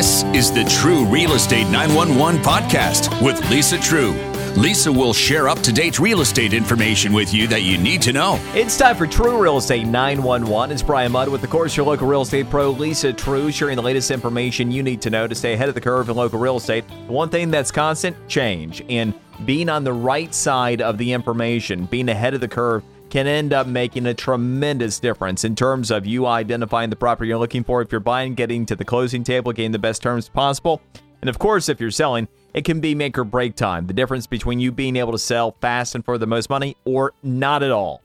This 0.00 0.22
is 0.34 0.50
the 0.50 0.64
True 0.64 1.04
Real 1.04 1.32
Estate 1.32 1.68
911 1.68 2.40
podcast 2.40 3.22
with 3.22 3.38
Lisa 3.50 3.78
True. 3.78 4.12
Lisa 4.56 4.90
will 4.90 5.12
share 5.12 5.46
up 5.46 5.58
to 5.58 5.74
date 5.74 5.98
real 5.98 6.22
estate 6.22 6.54
information 6.54 7.12
with 7.12 7.34
you 7.34 7.46
that 7.48 7.64
you 7.64 7.76
need 7.76 8.00
to 8.00 8.12
know. 8.14 8.40
It's 8.54 8.78
time 8.78 8.96
for 8.96 9.06
True 9.06 9.36
Real 9.36 9.58
Estate 9.58 9.86
911. 9.86 10.72
It's 10.72 10.82
Brian 10.82 11.12
Mudd 11.12 11.28
with, 11.28 11.44
of 11.44 11.50
course, 11.50 11.76
your 11.76 11.84
local 11.84 12.06
real 12.06 12.22
estate 12.22 12.48
pro, 12.48 12.70
Lisa 12.70 13.12
True, 13.12 13.52
sharing 13.52 13.76
the 13.76 13.82
latest 13.82 14.10
information 14.10 14.70
you 14.70 14.82
need 14.82 15.02
to 15.02 15.10
know 15.10 15.26
to 15.26 15.34
stay 15.34 15.52
ahead 15.52 15.68
of 15.68 15.74
the 15.74 15.82
curve 15.82 16.08
in 16.08 16.16
local 16.16 16.38
real 16.38 16.56
estate. 16.56 16.84
One 17.06 17.28
thing 17.28 17.50
that's 17.50 17.70
constant 17.70 18.16
change, 18.26 18.82
and 18.88 19.12
being 19.44 19.68
on 19.68 19.84
the 19.84 19.92
right 19.92 20.32
side 20.34 20.80
of 20.80 20.96
the 20.96 21.12
information, 21.12 21.84
being 21.84 22.08
ahead 22.08 22.32
of 22.32 22.40
the 22.40 22.48
curve, 22.48 22.82
can 23.10 23.26
end 23.26 23.52
up 23.52 23.66
making 23.66 24.06
a 24.06 24.14
tremendous 24.14 25.00
difference 25.00 25.44
in 25.44 25.56
terms 25.56 25.90
of 25.90 26.06
you 26.06 26.26
identifying 26.26 26.88
the 26.88 26.96
property 26.96 27.28
you're 27.28 27.38
looking 27.38 27.64
for. 27.64 27.82
If 27.82 27.90
you're 27.90 28.00
buying, 28.00 28.34
getting 28.34 28.64
to 28.66 28.76
the 28.76 28.84
closing 28.84 29.24
table, 29.24 29.52
getting 29.52 29.72
the 29.72 29.78
best 29.78 30.00
terms 30.00 30.28
possible. 30.28 30.80
And 31.20 31.28
of 31.28 31.38
course, 31.38 31.68
if 31.68 31.80
you're 31.80 31.90
selling, 31.90 32.28
it 32.54 32.64
can 32.64 32.80
be 32.80 32.94
make 32.94 33.18
or 33.18 33.24
break 33.24 33.56
time. 33.56 33.86
The 33.86 33.92
difference 33.92 34.26
between 34.26 34.60
you 34.60 34.72
being 34.72 34.96
able 34.96 35.12
to 35.12 35.18
sell 35.18 35.56
fast 35.60 35.94
and 35.94 36.04
for 36.04 36.18
the 36.18 36.26
most 36.26 36.48
money 36.48 36.76
or 36.84 37.12
not 37.22 37.62
at 37.62 37.70
all. 37.70 38.00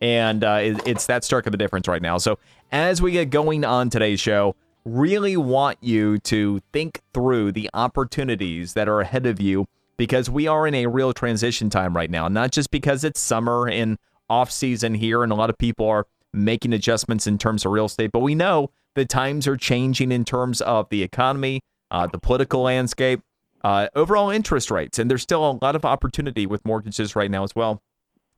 And 0.00 0.44
uh, 0.44 0.58
it, 0.62 0.86
it's 0.86 1.06
that 1.06 1.24
stark 1.24 1.46
of 1.46 1.54
a 1.54 1.56
difference 1.56 1.88
right 1.88 2.02
now. 2.02 2.18
So, 2.18 2.38
as 2.72 3.00
we 3.00 3.12
get 3.12 3.30
going 3.30 3.64
on 3.64 3.88
today's 3.88 4.20
show, 4.20 4.56
really 4.84 5.36
want 5.36 5.78
you 5.80 6.18
to 6.18 6.60
think 6.72 7.00
through 7.14 7.52
the 7.52 7.70
opportunities 7.72 8.74
that 8.74 8.88
are 8.88 9.00
ahead 9.00 9.24
of 9.24 9.40
you 9.40 9.66
because 9.96 10.28
we 10.28 10.46
are 10.46 10.66
in 10.66 10.74
a 10.74 10.86
real 10.86 11.12
transition 11.12 11.70
time 11.70 11.96
right 11.96 12.10
now. 12.10 12.28
Not 12.28 12.50
just 12.50 12.70
because 12.70 13.04
it's 13.04 13.20
summer 13.20 13.68
and 13.68 13.96
off 14.28 14.50
season 14.50 14.94
here 14.94 15.22
and 15.22 15.32
a 15.32 15.34
lot 15.34 15.50
of 15.50 15.58
people 15.58 15.88
are 15.88 16.06
making 16.32 16.72
adjustments 16.72 17.26
in 17.26 17.38
terms 17.38 17.64
of 17.64 17.72
real 17.72 17.86
estate, 17.86 18.10
but 18.12 18.20
we 18.20 18.34
know 18.34 18.70
the 18.94 19.04
times 19.04 19.46
are 19.46 19.56
changing 19.56 20.12
in 20.12 20.24
terms 20.24 20.60
of 20.60 20.88
the 20.88 21.02
economy, 21.02 21.60
uh, 21.90 22.06
the 22.06 22.18
political 22.18 22.62
landscape, 22.62 23.20
uh, 23.62 23.88
overall 23.94 24.30
interest 24.30 24.70
rates, 24.70 24.98
and 24.98 25.10
there's 25.10 25.22
still 25.22 25.48
a 25.48 25.58
lot 25.62 25.74
of 25.74 25.84
opportunity 25.84 26.46
with 26.46 26.64
mortgages 26.64 27.16
right 27.16 27.30
now 27.30 27.44
as 27.44 27.54
well. 27.54 27.82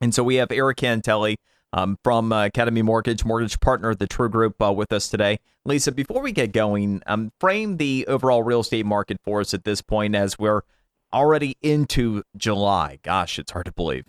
And 0.01 0.15
so 0.15 0.23
we 0.23 0.37
have 0.37 0.53
Eric 0.53 0.79
Cantelli 0.79 1.37
um, 1.73 1.99
from 2.05 2.33
uh, 2.33 2.47
Academy 2.47 2.83
Mortgage, 2.83 3.25
mortgage 3.25 3.59
partner 3.61 3.91
at 3.91 3.99
the 3.99 4.07
True 4.07 4.29
Group, 4.29 4.61
uh, 4.63 4.73
with 4.73 4.93
us 4.93 5.09
today. 5.09 5.39
Lisa, 5.65 5.91
before 5.91 6.23
we 6.23 6.33
get 6.33 6.53
going, 6.53 7.03
um, 7.07 7.33
frame 7.41 7.79
the 7.79 8.07
overall 8.07 8.43
real 8.43 8.61
estate 8.61 8.87
market 8.87 9.19
for 9.25 9.41
us 9.41 9.53
at 9.53 9.65
this 9.65 9.83
point 9.83 10.15
as 10.15 10.39
we're 10.39 10.63
already 11.13 11.57
into 11.61 12.23
July. 12.37 12.99
Gosh, 13.03 13.39
it's 13.39 13.51
hard 13.51 13.67
to 13.67 13.73
believe 13.73 14.05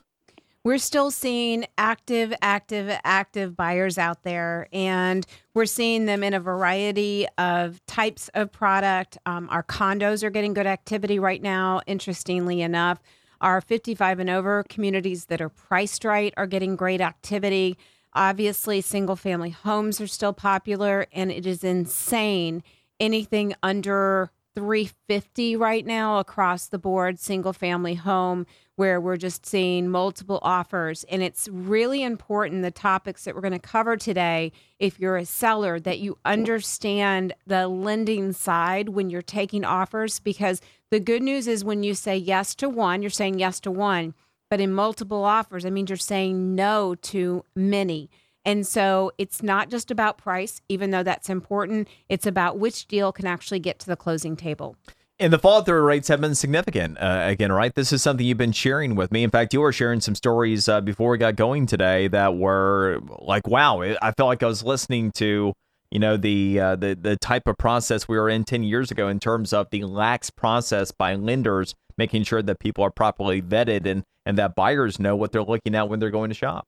we're 0.67 0.77
still 0.77 1.09
seeing 1.09 1.65
active, 1.77 2.33
active, 2.41 2.93
active 3.05 3.55
buyers 3.55 3.97
out 3.97 4.23
there, 4.23 4.67
and 4.73 5.25
we're 5.53 5.65
seeing 5.65 6.07
them 6.07 6.25
in 6.25 6.33
a 6.33 6.41
variety 6.41 7.25
of 7.37 7.79
types 7.85 8.29
of 8.33 8.51
product. 8.51 9.17
Um, 9.25 9.47
our 9.49 9.63
condos 9.63 10.23
are 10.23 10.29
getting 10.29 10.53
good 10.53 10.67
activity 10.67 11.19
right 11.19 11.41
now, 11.41 11.79
interestingly 11.87 12.61
enough. 12.61 13.01
Our 13.39 13.61
55 13.61 14.19
and 14.19 14.29
over 14.29 14.65
communities 14.67 15.27
that 15.27 15.39
are 15.39 15.47
priced 15.47 16.03
right 16.03 16.33
are 16.35 16.47
getting 16.47 16.75
great 16.75 16.99
activity. 16.99 17.77
Obviously, 18.11 18.81
single 18.81 19.15
family 19.15 19.51
homes 19.51 20.01
are 20.01 20.07
still 20.07 20.33
popular, 20.33 21.07
and 21.13 21.31
it 21.31 21.45
is 21.45 21.63
insane. 21.63 22.61
Anything 22.99 23.55
under 23.63 24.31
350 24.57 25.55
right 25.55 25.85
now 25.85 26.17
across 26.17 26.65
the 26.65 26.79
board, 26.79 27.19
single 27.19 27.53
family 27.53 27.93
home 27.93 28.47
where 28.75 28.99
we're 28.99 29.15
just 29.15 29.45
seeing 29.45 29.87
multiple 29.87 30.39
offers. 30.41 31.03
And 31.11 31.21
it's 31.21 31.47
really 31.47 32.01
important 32.01 32.63
the 32.63 32.71
topics 32.71 33.23
that 33.23 33.35
we're 33.35 33.41
going 33.41 33.53
to 33.53 33.59
cover 33.59 33.97
today, 33.97 34.51
if 34.79 34.99
you're 34.99 35.15
a 35.15 35.25
seller, 35.25 35.79
that 35.81 35.99
you 35.99 36.17
understand 36.25 37.33
the 37.45 37.67
lending 37.67 38.33
side 38.33 38.89
when 38.89 39.11
you're 39.11 39.21
taking 39.21 39.63
offers. 39.63 40.19
Because 40.19 40.59
the 40.89 40.99
good 40.99 41.21
news 41.21 41.47
is 41.47 41.63
when 41.63 41.83
you 41.83 41.93
say 41.93 42.17
yes 42.17 42.55
to 42.55 42.67
one, 42.67 43.03
you're 43.03 43.11
saying 43.11 43.37
yes 43.37 43.59
to 43.59 43.69
one. 43.69 44.15
But 44.49 44.59
in 44.59 44.73
multiple 44.73 45.23
offers, 45.23 45.63
that 45.63 45.71
means 45.71 45.91
you're 45.91 45.97
saying 45.97 46.55
no 46.55 46.95
to 46.95 47.45
many. 47.55 48.09
And 48.47 48.65
so 48.65 49.11
it's 49.17 49.43
not 49.43 49.69
just 49.69 49.91
about 49.91 50.17
price, 50.17 50.61
even 50.69 50.91
though 50.91 51.03
that's 51.03 51.29
important. 51.29 51.89
It's 52.07 52.25
about 52.25 52.57
which 52.57 52.87
deal 52.87 53.11
can 53.11 53.27
actually 53.27 53.59
get 53.59 53.77
to 53.79 53.87
the 53.87 53.97
closing 53.97 54.37
table. 54.37 54.77
And 55.19 55.33
the 55.33 55.37
fall 55.37 55.63
through 55.63 55.81
rates 55.81 56.07
have 56.07 56.21
been 56.21 56.33
significant. 56.33 56.97
Uh, 56.97 57.23
again, 57.25 57.51
right? 57.51 57.75
This 57.75 57.91
is 57.91 58.01
something 58.01 58.25
you've 58.25 58.37
been 58.37 58.53
sharing 58.53 58.95
with 58.95 59.11
me. 59.11 59.23
In 59.23 59.31
fact, 59.31 59.53
you 59.53 59.59
were 59.59 59.73
sharing 59.73 59.99
some 59.99 60.15
stories 60.15 60.69
uh, 60.69 60.79
before 60.79 61.11
we 61.11 61.17
got 61.17 61.35
going 61.35 61.65
today 61.65 62.07
that 62.07 62.37
were 62.37 63.01
like, 63.19 63.47
wow, 63.47 63.81
I 63.81 64.11
felt 64.11 64.27
like 64.27 64.41
I 64.43 64.47
was 64.47 64.63
listening 64.63 65.11
to, 65.15 65.51
you 65.91 65.99
know, 65.99 66.15
the 66.15 66.57
uh, 66.57 66.75
the 66.77 66.95
the 66.95 67.17
type 67.17 67.47
of 67.47 67.57
process 67.57 68.07
we 68.07 68.17
were 68.17 68.29
in 68.29 68.45
ten 68.45 68.63
years 68.63 68.91
ago 68.91 69.09
in 69.09 69.19
terms 69.19 69.51
of 69.51 69.67
the 69.71 69.83
lax 69.83 70.29
process 70.29 70.91
by 70.91 71.15
lenders, 71.15 71.75
making 71.97 72.23
sure 72.23 72.41
that 72.41 72.59
people 72.59 72.85
are 72.85 72.91
properly 72.91 73.41
vetted 73.41 73.85
and 73.85 74.03
and 74.25 74.37
that 74.37 74.55
buyers 74.55 74.99
know 74.99 75.17
what 75.17 75.33
they're 75.33 75.43
looking 75.43 75.75
at 75.75 75.89
when 75.89 75.99
they're 75.99 76.11
going 76.11 76.29
to 76.29 76.35
shop. 76.35 76.65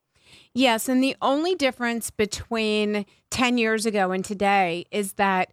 Yes, 0.54 0.90
and 0.90 1.04
the 1.04 1.16
only 1.22 1.56
difference 1.56 2.12
between 2.12 3.06
ten 3.30 3.58
years 3.58 3.86
ago 3.86 4.12
and 4.12 4.24
today 4.24 4.86
is 4.92 5.14
that. 5.14 5.52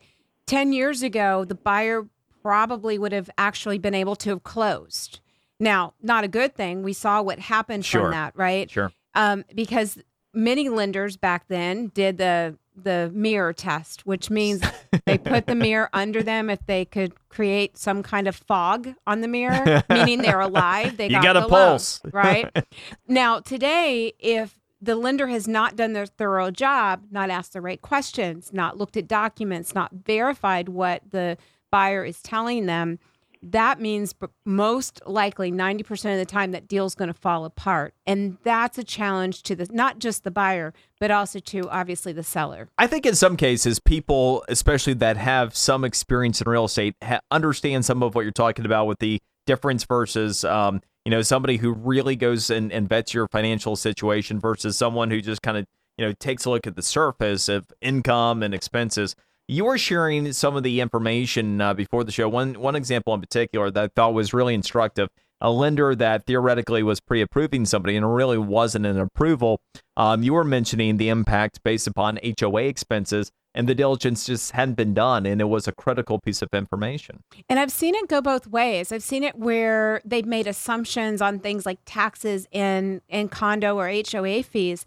10 0.48 0.72
years 0.72 1.02
ago, 1.02 1.44
the 1.44 1.56
buyer 1.56 2.06
probably 2.46 2.96
would 2.96 3.10
have 3.10 3.28
actually 3.36 3.76
been 3.76 3.92
able 3.92 4.14
to 4.14 4.30
have 4.30 4.44
closed. 4.44 5.18
Now, 5.58 5.94
not 6.00 6.22
a 6.22 6.28
good 6.28 6.54
thing. 6.54 6.84
We 6.84 6.92
saw 6.92 7.20
what 7.20 7.40
happened 7.40 7.84
sure. 7.84 8.02
from 8.02 8.10
that, 8.12 8.36
right? 8.36 8.70
Sure. 8.70 8.92
Um, 9.16 9.44
because 9.52 9.98
many 10.32 10.68
lenders 10.68 11.16
back 11.16 11.48
then 11.48 11.88
did 11.88 12.18
the 12.18 12.56
the 12.76 13.10
mirror 13.14 13.54
test, 13.54 14.04
which 14.04 14.28
means 14.30 14.62
they 15.06 15.16
put 15.16 15.46
the 15.46 15.54
mirror 15.54 15.88
under 15.94 16.22
them 16.22 16.50
if 16.50 16.64
they 16.66 16.84
could 16.84 17.14
create 17.30 17.78
some 17.78 18.02
kind 18.02 18.28
of 18.28 18.36
fog 18.36 18.94
on 19.06 19.22
the 19.22 19.28
mirror, 19.28 19.82
meaning 19.88 20.20
they're 20.20 20.40
alive. 20.40 20.98
They 20.98 21.06
you 21.06 21.12
got, 21.12 21.22
got 21.22 21.36
a 21.36 21.48
pulse, 21.48 22.00
loan, 22.04 22.10
right? 22.12 22.66
now, 23.08 23.40
today, 23.40 24.12
if 24.18 24.55
the 24.80 24.96
lender 24.96 25.26
has 25.26 25.48
not 25.48 25.76
done 25.76 25.92
their 25.92 26.06
thorough 26.06 26.50
job, 26.50 27.04
not 27.10 27.30
asked 27.30 27.52
the 27.52 27.60
right 27.60 27.80
questions, 27.80 28.52
not 28.52 28.76
looked 28.76 28.96
at 28.96 29.08
documents, 29.08 29.74
not 29.74 29.92
verified 30.04 30.68
what 30.68 31.02
the 31.10 31.38
buyer 31.70 32.04
is 32.04 32.22
telling 32.22 32.66
them, 32.66 32.98
that 33.42 33.80
means 33.80 34.14
most 34.44 35.00
likely 35.06 35.52
90% 35.52 36.12
of 36.12 36.18
the 36.18 36.26
time 36.26 36.52
that 36.52 36.68
deal's 36.68 36.94
going 36.94 37.08
to 37.08 37.14
fall 37.14 37.44
apart. 37.44 37.94
And 38.06 38.38
that's 38.42 38.78
a 38.78 38.84
challenge 38.84 39.42
to 39.44 39.54
the 39.54 39.68
not 39.70 39.98
just 39.98 40.24
the 40.24 40.30
buyer 40.30 40.74
but 40.98 41.10
also 41.10 41.38
to 41.38 41.68
obviously 41.68 42.12
the 42.12 42.22
seller. 42.22 42.68
I 42.78 42.86
think 42.86 43.06
in 43.06 43.14
some 43.14 43.36
cases 43.36 43.78
people 43.78 44.44
especially 44.48 44.94
that 44.94 45.16
have 45.16 45.56
some 45.56 45.84
experience 45.84 46.40
in 46.40 46.50
real 46.50 46.64
estate 46.64 46.94
ha- 47.02 47.20
understand 47.30 47.84
some 47.84 48.02
of 48.02 48.14
what 48.14 48.22
you're 48.22 48.32
talking 48.32 48.64
about 48.64 48.86
with 48.86 48.98
the 48.98 49.20
difference 49.46 49.84
versus 49.84 50.44
um, 50.44 50.80
you 51.06 51.10
know 51.10 51.22
somebody 51.22 51.56
who 51.56 51.72
really 51.72 52.16
goes 52.16 52.50
and, 52.50 52.72
and 52.72 52.88
vets 52.88 53.14
your 53.14 53.28
financial 53.28 53.76
situation 53.76 54.40
versus 54.40 54.76
someone 54.76 55.08
who 55.08 55.20
just 55.20 55.40
kind 55.40 55.56
of 55.56 55.64
you 55.96 56.04
know 56.04 56.12
takes 56.12 56.44
a 56.44 56.50
look 56.50 56.66
at 56.66 56.74
the 56.74 56.82
surface 56.82 57.48
of 57.48 57.72
income 57.80 58.42
and 58.42 58.52
expenses 58.52 59.14
you 59.48 59.64
were 59.64 59.78
sharing 59.78 60.32
some 60.32 60.56
of 60.56 60.64
the 60.64 60.80
information 60.80 61.60
uh, 61.60 61.72
before 61.72 62.02
the 62.02 62.10
show. 62.10 62.28
One 62.28 62.54
one 62.54 62.74
example 62.74 63.14
in 63.14 63.20
particular 63.20 63.70
that 63.70 63.84
I 63.84 63.88
thought 63.94 64.14
was 64.14 64.34
really 64.34 64.54
instructive. 64.54 65.08
A 65.40 65.50
lender 65.50 65.94
that 65.94 66.26
theoretically 66.26 66.82
was 66.82 66.98
pre-approving 66.98 67.66
somebody 67.66 67.94
and 67.94 68.14
really 68.14 68.38
wasn't 68.38 68.86
an 68.86 68.98
approval. 68.98 69.60
Um, 69.96 70.22
you 70.22 70.32
were 70.32 70.44
mentioning 70.44 70.96
the 70.96 71.10
impact 71.10 71.62
based 71.62 71.86
upon 71.86 72.18
HOA 72.40 72.62
expenses 72.62 73.30
and 73.56 73.66
the 73.66 73.74
diligence 73.74 74.26
just 74.26 74.52
hadn't 74.52 74.74
been 74.74 74.94
done 74.94 75.24
and 75.24 75.40
it 75.40 75.46
was 75.46 75.66
a 75.66 75.72
critical 75.72 76.20
piece 76.20 76.42
of 76.42 76.50
information. 76.52 77.22
And 77.48 77.58
I've 77.58 77.72
seen 77.72 77.94
it 77.94 78.06
go 78.06 78.20
both 78.20 78.46
ways. 78.46 78.92
I've 78.92 79.02
seen 79.02 79.24
it 79.24 79.36
where 79.36 80.02
they've 80.04 80.26
made 80.26 80.46
assumptions 80.46 81.22
on 81.22 81.40
things 81.40 81.64
like 81.64 81.78
taxes 81.86 82.46
and 82.52 83.00
and 83.08 83.30
condo 83.30 83.78
or 83.78 83.88
HOA 83.88 84.42
fees 84.42 84.84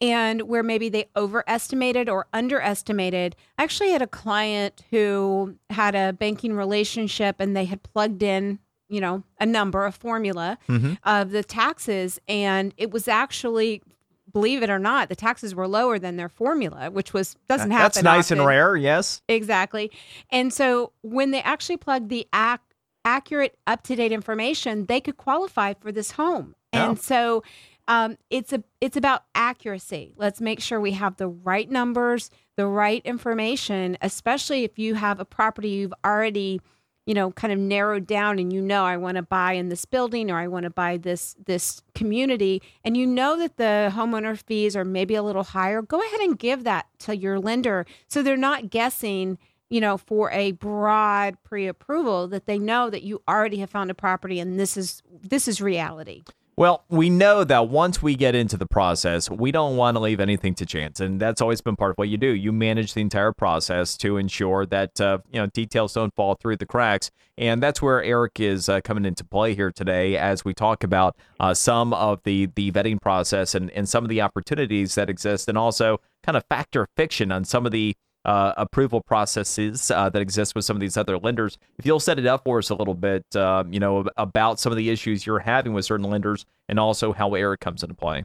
and 0.00 0.42
where 0.42 0.62
maybe 0.62 0.88
they 0.88 1.06
overestimated 1.16 2.08
or 2.08 2.26
underestimated. 2.32 3.34
I 3.58 3.64
actually 3.64 3.90
had 3.90 4.02
a 4.02 4.06
client 4.06 4.84
who 4.90 5.56
had 5.70 5.94
a 5.96 6.12
banking 6.12 6.54
relationship 6.54 7.36
and 7.40 7.56
they 7.56 7.64
had 7.64 7.82
plugged 7.82 8.22
in 8.22 8.60
you 8.88 9.00
know 9.00 9.24
a 9.40 9.46
number 9.46 9.84
a 9.84 9.90
formula 9.90 10.58
mm-hmm. 10.68 10.94
of 11.02 11.30
the 11.30 11.42
taxes 11.42 12.20
and 12.28 12.72
it 12.76 12.92
was 12.92 13.08
actually 13.08 13.82
believe 14.32 14.62
it 14.62 14.70
or 14.70 14.78
not, 14.78 15.08
the 15.08 15.16
taxes 15.16 15.54
were 15.54 15.68
lower 15.68 15.98
than 15.98 16.16
their 16.16 16.28
formula, 16.28 16.90
which 16.90 17.12
was 17.12 17.36
doesn't 17.48 17.70
happen. 17.70 17.84
That's 17.84 18.02
nice 18.02 18.26
often. 18.26 18.38
and 18.38 18.46
rare, 18.48 18.76
yes. 18.76 19.22
Exactly. 19.28 19.90
And 20.30 20.52
so 20.52 20.92
when 21.02 21.30
they 21.30 21.42
actually 21.42 21.76
plugged 21.76 22.08
the 22.08 22.26
ac- 22.34 22.60
accurate, 23.04 23.56
up 23.66 23.82
to 23.84 23.96
date 23.96 24.12
information, 24.12 24.86
they 24.86 25.00
could 25.00 25.16
qualify 25.16 25.74
for 25.74 25.92
this 25.92 26.12
home. 26.12 26.54
And 26.74 26.98
so 26.98 27.42
um, 27.88 28.16
it's 28.30 28.52
a 28.52 28.62
it's 28.80 28.96
about 28.96 29.24
accuracy. 29.34 30.14
Let's 30.16 30.40
make 30.40 30.60
sure 30.60 30.80
we 30.80 30.92
have 30.92 31.16
the 31.16 31.28
right 31.28 31.70
numbers, 31.70 32.30
the 32.56 32.66
right 32.66 33.02
information, 33.04 33.98
especially 34.00 34.64
if 34.64 34.78
you 34.78 34.94
have 34.94 35.20
a 35.20 35.24
property 35.24 35.68
you've 35.68 35.94
already 36.04 36.60
you 37.06 37.14
know 37.14 37.32
kind 37.32 37.52
of 37.52 37.58
narrowed 37.58 38.06
down 38.06 38.38
and 38.38 38.52
you 38.52 38.60
know 38.60 38.84
I 38.84 38.96
want 38.96 39.16
to 39.16 39.22
buy 39.22 39.54
in 39.54 39.68
this 39.68 39.84
building 39.84 40.30
or 40.30 40.38
I 40.38 40.48
want 40.48 40.64
to 40.64 40.70
buy 40.70 40.96
this 40.96 41.34
this 41.44 41.82
community 41.94 42.62
and 42.84 42.96
you 42.96 43.06
know 43.06 43.36
that 43.38 43.56
the 43.56 43.92
homeowner 43.94 44.36
fees 44.36 44.76
are 44.76 44.84
maybe 44.84 45.14
a 45.14 45.22
little 45.22 45.44
higher 45.44 45.82
go 45.82 46.00
ahead 46.00 46.20
and 46.20 46.38
give 46.38 46.64
that 46.64 46.86
to 47.00 47.16
your 47.16 47.38
lender 47.38 47.86
so 48.08 48.22
they're 48.22 48.36
not 48.36 48.70
guessing 48.70 49.38
you 49.72 49.80
know, 49.80 49.96
for 49.96 50.30
a 50.32 50.52
broad 50.52 51.42
pre-approval 51.44 52.28
that 52.28 52.44
they 52.44 52.58
know 52.58 52.90
that 52.90 53.04
you 53.04 53.22
already 53.26 53.56
have 53.56 53.70
found 53.70 53.90
a 53.90 53.94
property 53.94 54.38
and 54.38 54.60
this 54.60 54.76
is 54.76 55.02
this 55.22 55.48
is 55.48 55.62
reality. 55.62 56.24
Well, 56.54 56.84
we 56.90 57.08
know 57.08 57.44
that 57.44 57.68
once 57.68 58.02
we 58.02 58.14
get 58.14 58.34
into 58.34 58.58
the 58.58 58.66
process, 58.66 59.30
we 59.30 59.50
don't 59.52 59.78
want 59.78 59.96
to 59.96 60.00
leave 60.00 60.20
anything 60.20 60.54
to 60.56 60.66
chance, 60.66 61.00
and 61.00 61.18
that's 61.18 61.40
always 61.40 61.62
been 61.62 61.76
part 61.76 61.92
of 61.92 61.96
what 61.96 62.10
you 62.10 62.18
do. 62.18 62.28
You 62.28 62.52
manage 62.52 62.92
the 62.92 63.00
entire 63.00 63.32
process 63.32 63.96
to 63.98 64.18
ensure 64.18 64.66
that 64.66 65.00
uh, 65.00 65.18
you 65.30 65.40
know 65.40 65.46
details 65.46 65.94
don't 65.94 66.14
fall 66.14 66.34
through 66.34 66.58
the 66.58 66.66
cracks, 66.66 67.10
and 67.38 67.62
that's 67.62 67.80
where 67.80 68.02
Eric 68.02 68.38
is 68.38 68.68
uh, 68.68 68.82
coming 68.82 69.06
into 69.06 69.24
play 69.24 69.54
here 69.54 69.72
today 69.72 70.18
as 70.18 70.44
we 70.44 70.52
talk 70.52 70.84
about 70.84 71.16
uh, 71.40 71.54
some 71.54 71.94
of 71.94 72.20
the 72.24 72.50
the 72.54 72.70
vetting 72.70 73.00
process 73.00 73.54
and 73.54 73.70
and 73.70 73.88
some 73.88 74.04
of 74.04 74.10
the 74.10 74.20
opportunities 74.20 74.94
that 74.94 75.08
exist, 75.08 75.48
and 75.48 75.56
also 75.56 76.02
kind 76.22 76.36
of 76.36 76.44
factor 76.50 76.86
fiction 76.98 77.32
on 77.32 77.44
some 77.44 77.64
of 77.64 77.72
the 77.72 77.96
uh, 78.24 78.52
approval 78.56 79.00
processes 79.00 79.90
uh, 79.90 80.08
that 80.08 80.22
exist 80.22 80.54
with 80.54 80.64
some 80.64 80.76
of 80.76 80.80
these 80.80 80.96
other 80.96 81.18
lenders. 81.18 81.58
If 81.78 81.86
you'll 81.86 82.00
set 82.00 82.18
it 82.18 82.26
up 82.26 82.44
for 82.44 82.58
us 82.58 82.70
a 82.70 82.74
little 82.74 82.94
bit, 82.94 83.24
uh, 83.34 83.64
you 83.68 83.80
know, 83.80 84.06
about 84.16 84.60
some 84.60 84.72
of 84.72 84.76
the 84.76 84.90
issues 84.90 85.26
you're 85.26 85.40
having 85.40 85.72
with 85.72 85.84
certain 85.84 86.08
lenders 86.08 86.46
and 86.68 86.78
also 86.78 87.12
how 87.12 87.34
Eric 87.34 87.60
comes 87.60 87.82
into 87.82 87.94
play. 87.94 88.24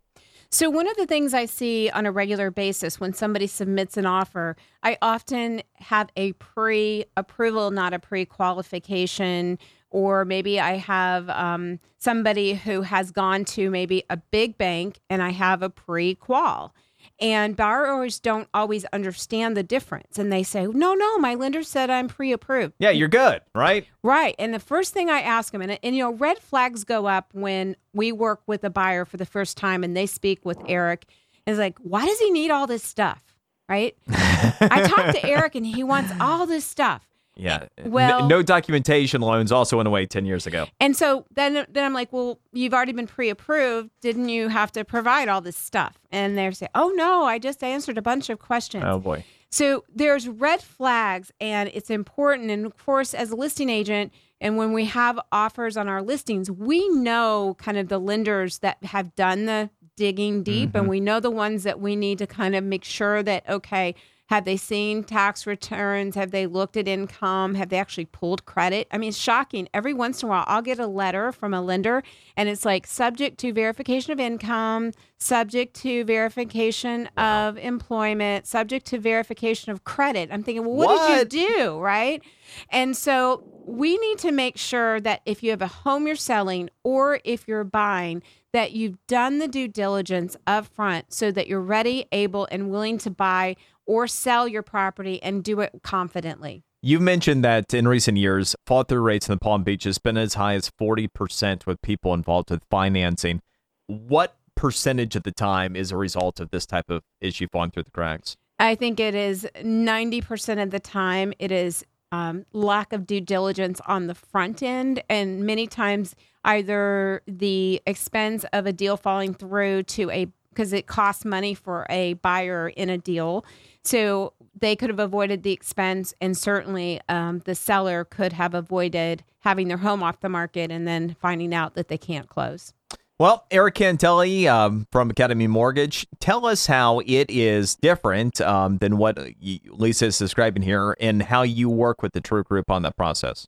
So, 0.50 0.70
one 0.70 0.88
of 0.88 0.96
the 0.96 1.06
things 1.06 1.34
I 1.34 1.46
see 1.46 1.90
on 1.90 2.06
a 2.06 2.12
regular 2.12 2.52
basis 2.52 3.02
when 3.02 3.14
somebody 3.14 3.48
submits 3.48 3.98
an 3.98 4.06
offer, 4.06 4.56
I 4.82 4.98
often 5.02 5.62
have 5.76 6.10
a 6.16 6.32
pre 6.34 7.04
approval, 7.18 7.72
not 7.72 7.94
a 7.94 8.00
pre 8.00 8.26
qualification. 8.26 9.60
Or 9.90 10.26
maybe 10.26 10.60
I 10.60 10.76
have 10.78 11.30
um, 11.30 11.80
somebody 11.98 12.54
who 12.54 12.82
has 12.82 13.12
gone 13.12 13.46
to 13.46 13.70
maybe 13.70 14.04
a 14.10 14.18
big 14.18 14.58
bank 14.58 15.00
and 15.10 15.24
I 15.24 15.30
have 15.30 15.64
a 15.64 15.70
pre 15.70 16.16
qual. 16.16 16.74
And 17.19 17.56
borrowers 17.56 18.19
don't 18.19 18.48
always 18.54 18.86
understand 18.94 19.58
the 19.58 19.64
difference. 19.64 20.19
And 20.19 20.31
they 20.31 20.44
say, 20.44 20.68
no, 20.68 20.94
no, 20.94 21.18
my 21.18 21.34
lender 21.34 21.64
said 21.64 21.90
I'm 21.90 22.08
pre 22.08 22.31
approved. 22.31 22.75
Yeah, 22.78 22.92
you're 22.92 23.08
good, 23.08 23.42
right? 23.56 23.88
Right. 24.04 24.36
And 24.38 24.54
the 24.54 24.60
first 24.60 24.94
thing 24.94 25.10
I 25.10 25.22
ask 25.22 25.52
them, 25.52 25.62
and, 25.62 25.80
and, 25.81 25.96
you 25.96 26.04
know, 26.04 26.14
red 26.14 26.38
flags 26.38 26.84
go 26.84 27.08
up 27.08 27.30
when 27.34 27.75
we 27.94 28.12
work 28.12 28.42
with 28.46 28.64
a 28.64 28.69
buyer 28.69 29.04
for 29.04 29.18
the 29.18 29.25
first 29.25 29.58
time 29.58 29.84
and 29.84 29.98
they 29.98 30.06
speak 30.06 30.46
with 30.46 30.60
Eric. 30.68 31.06
Is 31.48 31.58
like, 31.58 31.80
why 31.80 32.06
does 32.06 32.19
he 32.19 32.30
need 32.30 32.52
all 32.52 32.68
this 32.68 32.84
stuff? 32.84 33.24
Right. 33.69 33.96
I 34.10 34.88
talked 34.88 35.16
to 35.16 35.25
Eric 35.25 35.56
and 35.56 35.66
he 35.66 35.84
wants 35.84 36.12
all 36.19 36.46
this 36.46 36.66
stuff. 36.66 37.08
Yeah. 37.38 37.68
Well, 37.86 38.22
no, 38.22 38.28
no 38.28 38.44
documentation 38.44 39.22
loans 39.22 39.51
also 39.51 39.78
went 39.78 39.88
away 39.88 40.06
10 40.06 40.25
years 40.25 40.48
ago. 40.48 40.68
And 40.80 40.95
so 40.95 41.25
then 41.34 41.66
then 41.69 41.84
I'm 41.84 41.94
like, 41.94 42.12
"Well, 42.12 42.39
you've 42.51 42.74
already 42.74 42.94
been 42.94 43.07
pre-approved. 43.07 43.92
Didn't 44.01 44.30
you 44.30 44.48
have 44.50 44.72
to 44.74 44.84
provide 44.84 45.28
all 45.28 45.42
this 45.42 45.57
stuff?" 45.57 45.98
And 46.12 46.38
they're 46.38 46.51
saying, 46.51 46.72
"Oh 46.75 46.92
no, 46.95 47.24
I 47.24 47.39
just 47.39 47.63
answered 47.63 47.98
a 47.98 48.01
bunch 48.01 48.30
of 48.30 48.39
questions." 48.39 48.84
Oh 48.86 49.00
boy. 49.00 49.24
So 49.50 49.86
there's 49.94 50.28
red 50.28 50.62
flags 50.62 51.31
and 51.39 51.69
it's 51.74 51.89
important 51.89 52.51
and 52.51 52.66
of 52.66 52.78
course 52.78 53.13
as 53.13 53.31
a 53.31 53.36
listing 53.36 53.69
agent 53.69 54.12
and 54.40 54.57
when 54.57 54.74
we 54.74 54.86
have 54.86 55.19
offers 55.31 55.78
on 55.78 55.88
our 55.88 56.01
listings, 56.01 56.51
we 56.51 56.88
know 56.90 57.56
kind 57.57 57.78
of 57.78 57.88
the 57.88 57.98
lenders 57.98 58.60
that 58.60 58.83
have 58.83 59.16
done 59.16 59.45
the 59.45 59.69
digging 59.95 60.44
deep 60.44 60.69
mm-hmm. 60.69 60.78
and 60.78 60.88
we 60.88 61.00
know 61.00 61.19
the 61.19 61.31
ones 61.31 61.63
that 61.63 61.80
we 61.80 61.95
need 61.95 62.19
to 62.19 62.28
kind 62.28 62.56
of 62.56 62.63
make 62.63 62.83
sure 62.83 63.24
that 63.24 63.48
okay, 63.50 63.95
have 64.28 64.44
they 64.44 64.58
seen 64.58 65.04
tax 65.04 65.48
returns? 65.48 66.16
Have 66.16 66.32
they 66.32 66.48
looked 66.48 66.76
at 66.76 66.88
income? 66.88 67.56
Have 67.56 67.70
they 67.70 67.78
actually 67.78 68.06
pulled 68.06 68.46
credit? 68.46 68.88
I 68.92 68.98
mean, 68.98 69.10
it's 69.10 69.18
shocking. 69.18 69.70
Every 69.74 69.94
once 69.94 70.22
in 70.22 70.28
a 70.28 70.30
while, 70.30 70.44
I'll 70.48 70.62
get 70.62 70.80
a 70.80 70.88
letter 70.88 71.32
from 71.32 71.54
a 71.54 71.62
lender 71.62 72.04
and 72.36 72.50
it's 72.50 72.66
like 72.66 72.86
subject 72.86 73.38
to 73.40 73.54
verification 73.54 74.12
of 74.12 74.20
income, 74.20 74.92
subject 75.18 75.76
to 75.78 76.04
verification 76.04 77.10
wow. 77.18 77.48
of 77.48 77.58
employment, 77.58 78.48
subject 78.48 78.86
to 78.88 79.00
verification 79.00 79.72
of 79.72 79.86
credit. 79.86 80.30
I'm 80.32 80.44
thinking, 80.44 80.66
well, 80.66 80.76
what, 80.76 80.88
what, 80.88 81.30
did 81.30 81.34
you 81.34 81.58
do? 81.58 81.80
Right. 81.80 82.22
And 82.70 82.98
so 82.98 83.44
we 83.66 83.98
need 83.98 84.18
to 84.20 84.34
make 84.34 84.58
sure 84.58 85.00
that 85.02 85.22
if 85.26 85.42
you 85.42 85.52
have 85.52 85.62
a 85.62 85.68
home 85.68 86.06
you're 86.06 86.18
selling 86.18 86.70
or 86.84 87.22
if 87.24 87.48
you're 87.48 87.64
buying, 87.64 88.22
that 88.54 88.72
you've 88.72 88.98
done 89.08 89.40
the 89.40 89.48
due 89.48 89.68
diligence 89.68 90.36
up 90.48 90.66
front 90.66 91.14
so 91.14 91.32
that 91.32 91.48
you're 91.48 91.62
ready, 91.62 92.06
able, 92.12 92.48
and 92.52 92.70
willing 92.70 92.98
to 92.98 93.10
buy 93.10 93.56
or 93.88 94.07
sell 94.07 94.48
your 94.48 94.62
property 94.62 95.22
and 95.24 95.44
do 95.44 95.62
it 95.62 95.72
confidently. 95.84 96.63
You've 96.81 97.01
mentioned 97.01 97.44
that 97.44 97.74
in 97.74 97.88
recent 97.88 98.18
years, 98.18 98.56
fall 98.66 98.84
through 98.84 99.01
rates 99.01 99.28
in 99.28 99.34
the 99.34 99.39
Palm 99.39 99.63
Beach 99.63 99.86
has 99.86 99.98
been 99.98 100.18
as 100.18 100.36
high 100.36 100.54
as 100.54 100.69
40% 100.80 101.66
with 101.66 101.81
people 101.81 102.13
involved 102.13 102.51
with 102.51 102.63
financing. 102.69 103.42
What 103.88 104.38
percentage 104.56 105.16
of 105.16 105.24
the 105.24 105.31
time 105.31 105.75
is 105.75 105.92
a 105.92 105.98
result 105.98 106.39
of 106.39 106.51
this 106.51 106.66
type 106.66 106.89
of 106.89 107.01
issue 107.19 107.48
falling 107.51 107.72
through 107.72 107.84
the 107.84 107.92
cracks? 107.92 108.36
I 108.60 108.75
think 108.75 109.00
it 109.00 109.16
is 109.16 109.48
90% 109.56 110.62
of 110.62 110.72
the 110.72 110.80
time, 110.80 111.33
it 111.40 111.51
is 111.51 111.83
um, 112.12 112.45
lack 112.54 112.94
of 112.94 113.06
due 113.06 113.22
diligence 113.22 113.81
on 113.88 114.07
the 114.07 114.16
front 114.16 114.63
end. 114.63 115.04
And 115.10 115.45
many 115.45 115.68
times, 115.68 116.16
either 116.44 117.22
the 117.28 117.81
expense 117.86 118.45
of 118.54 118.66
a 118.66 118.74
deal 118.74 118.98
falling 118.98 119.33
through 119.33 119.83
to 119.83 120.10
a 120.12 120.28
because 120.57 120.74
it 120.74 120.88
costs 120.88 121.24
money 121.24 121.54
for 121.54 121.86
a 121.88 122.13
buyer 122.13 122.68
in 122.69 122.89
a 122.89 122.98
deal 122.98 123.45
so 123.83 124.33
they 124.59 124.75
could 124.75 124.89
have 124.89 125.00
avoided 125.00 125.44
the 125.44 125.51
expense, 125.51 126.15
and 126.19 126.36
certainly 126.36 127.00
um, 127.07 127.39
the 127.45 127.54
seller 127.54 128.04
could 128.04 128.33
have 128.33 128.56
avoided 128.56 129.24
having 129.42 129.68
their 129.68 129.77
home 129.77 130.01
off 130.01 130.19
the 130.19 130.30
market 130.30 130.71
and 130.71 130.88
then 130.88 131.15
finding 131.21 131.54
out 131.54 131.75
that 131.75 131.89
they 131.89 131.98
can't 131.98 132.27
close. 132.27 132.74
Well, 133.19 133.45
Eric 133.51 133.75
Cantelli 133.75 134.48
um, 134.48 134.88
from 134.92 135.12
Academy 135.12 135.45
Mortgage, 135.45 136.07
tell 136.19 136.48
us 136.48 136.65
how 136.65 137.01
it 137.06 137.30
is 137.30 137.75
different 137.75 138.42
um, 138.42 138.80
than 138.80 138.98
what 138.98 139.19
Lisa 139.68 140.07
is 140.07 140.18
describing 140.18 140.63
here 140.63 140.98
and 141.00 141.21
how 141.21 141.44
you 141.44 141.69
work 141.69 142.01
with 142.01 142.13
the 142.13 142.21
True 142.21 142.44
Group 142.44 142.71
on 142.71 142.81
that 142.81 142.98
process. 142.98 143.48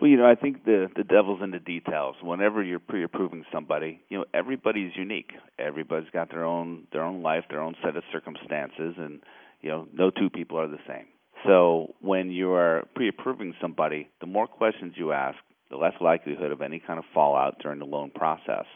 Well, 0.00 0.10
you 0.10 0.16
know, 0.16 0.26
I 0.26 0.34
think 0.34 0.64
the 0.64 0.88
the 0.96 1.04
devil's 1.04 1.42
in 1.42 1.50
the 1.50 1.58
details. 1.58 2.16
Whenever 2.22 2.62
you're 2.62 2.78
pre-approving 2.78 3.44
somebody, 3.52 4.00
you 4.08 4.18
know, 4.18 4.24
everybody's 4.32 4.92
unique. 4.96 5.32
Everybody's 5.58 6.08
got 6.10 6.30
their 6.30 6.44
own 6.44 6.86
their 6.92 7.02
own 7.02 7.22
life, 7.22 7.44
their 7.50 7.60
own 7.60 7.74
set 7.84 7.96
of 7.96 8.02
circumstances, 8.10 8.94
and 8.96 9.20
you 9.60 9.68
know, 9.68 9.86
no 9.92 10.10
two 10.10 10.30
people 10.30 10.58
are 10.58 10.68
the 10.68 10.78
same. 10.88 11.04
So 11.44 11.94
when 12.00 12.30
you 12.30 12.52
are 12.52 12.86
pre-approving 12.94 13.54
somebody, 13.60 14.08
the 14.20 14.26
more 14.26 14.46
questions 14.46 14.94
you 14.96 15.12
ask, 15.12 15.36
the 15.70 15.76
less 15.76 15.94
likelihood 16.00 16.50
of 16.50 16.62
any 16.62 16.80
kind 16.80 16.98
of 16.98 17.04
fallout 17.12 17.58
during 17.62 17.78
the 17.78 17.84
loan 17.84 18.10
process. 18.10 18.66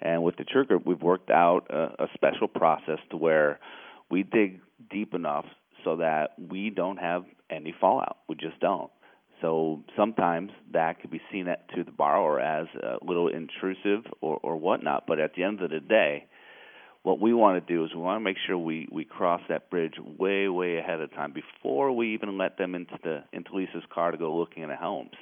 And 0.00 0.22
with 0.22 0.36
the 0.36 0.44
True 0.44 0.64
Group, 0.64 0.86
we've 0.86 1.00
worked 1.02 1.30
out 1.30 1.66
a, 1.70 2.04
a 2.04 2.06
special 2.14 2.48
process 2.48 2.98
to 3.10 3.16
where 3.16 3.60
we 4.10 4.22
dig 4.22 4.60
deep 4.90 5.14
enough 5.14 5.46
so 5.84 5.96
that 5.96 6.30
we 6.38 6.70
don't 6.70 6.98
have 6.98 7.24
any 7.50 7.74
fallout. 7.78 8.18
We 8.28 8.36
just 8.36 8.58
don't. 8.60 8.90
So 9.40 9.82
sometimes 9.96 10.50
that 10.72 11.00
could 11.00 11.10
be 11.10 11.20
seen 11.30 11.48
at, 11.48 11.68
to 11.74 11.84
the 11.84 11.90
borrower 11.90 12.40
as 12.40 12.66
a 12.82 13.04
little 13.04 13.28
intrusive 13.28 14.04
or, 14.20 14.38
or 14.42 14.56
whatnot. 14.56 15.04
But 15.06 15.20
at 15.20 15.34
the 15.34 15.42
end 15.42 15.60
of 15.60 15.70
the 15.70 15.80
day, 15.80 16.26
what 17.02 17.20
we 17.20 17.32
want 17.32 17.64
to 17.64 17.72
do 17.72 17.84
is 17.84 17.94
we 17.94 18.00
want 18.00 18.18
to 18.18 18.24
make 18.24 18.36
sure 18.46 18.58
we, 18.58 18.88
we 18.90 19.04
cross 19.04 19.40
that 19.48 19.70
bridge 19.70 19.94
way, 20.18 20.48
way 20.48 20.78
ahead 20.78 21.00
of 21.00 21.12
time 21.12 21.32
before 21.32 21.92
we 21.92 22.14
even 22.14 22.36
let 22.38 22.58
them 22.58 22.74
into 22.74 22.98
the 23.02 23.22
into 23.32 23.54
Lisa's 23.54 23.84
car 23.94 24.10
to 24.10 24.18
go 24.18 24.36
looking 24.36 24.64
at 24.64 24.76
homes. 24.76 25.12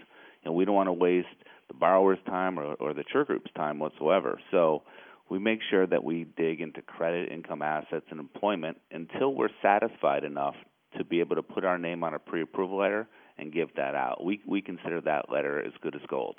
You 0.43 0.51
know, 0.51 0.53
we 0.53 0.65
don't 0.65 0.75
want 0.75 0.89
to 0.89 0.93
waste 0.93 1.27
the 1.69 1.75
borrower's 1.75 2.19
time 2.27 2.59
or, 2.59 2.75
or 2.75 2.95
the 2.95 3.03
True 3.03 3.25
Group's 3.25 3.51
time 3.57 3.79
whatsoever. 3.79 4.41
So 4.51 4.83
we 5.29 5.39
make 5.39 5.61
sure 5.71 5.87
that 5.87 6.05
we 6.05 6.27
dig 6.37 6.61
into 6.61 6.83
credit, 6.83 7.31
income, 7.33 7.63
assets, 7.63 8.07
and 8.11 8.21
employment 8.21 8.79
until 8.91 9.35
we're 9.35 9.49
satisfied 9.61 10.25
enough 10.25 10.55
to 10.97 11.05
be 11.05 11.21
able 11.21 11.37
to 11.37 11.43
put 11.43 11.65
our 11.65 11.79
name 11.79 12.05
on 12.05 12.15
a 12.15 12.19
pre-approval 12.19 12.79
letter 12.79 13.09
and 13.39 13.53
give 13.53 13.75
that 13.77 13.95
out. 13.95 14.25
We 14.25 14.41
we 14.47 14.63
consider 14.63 15.01
that 15.03 15.31
letter 15.31 15.61
as 15.65 15.73
good 15.81 15.95
as 15.95 16.03
gold. 16.09 16.37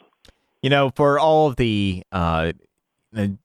You 0.62 0.70
know, 0.70 0.92
for 0.96 1.20
all 1.20 1.48
of 1.48 1.58
the 1.58 2.04
uh, 2.12 2.54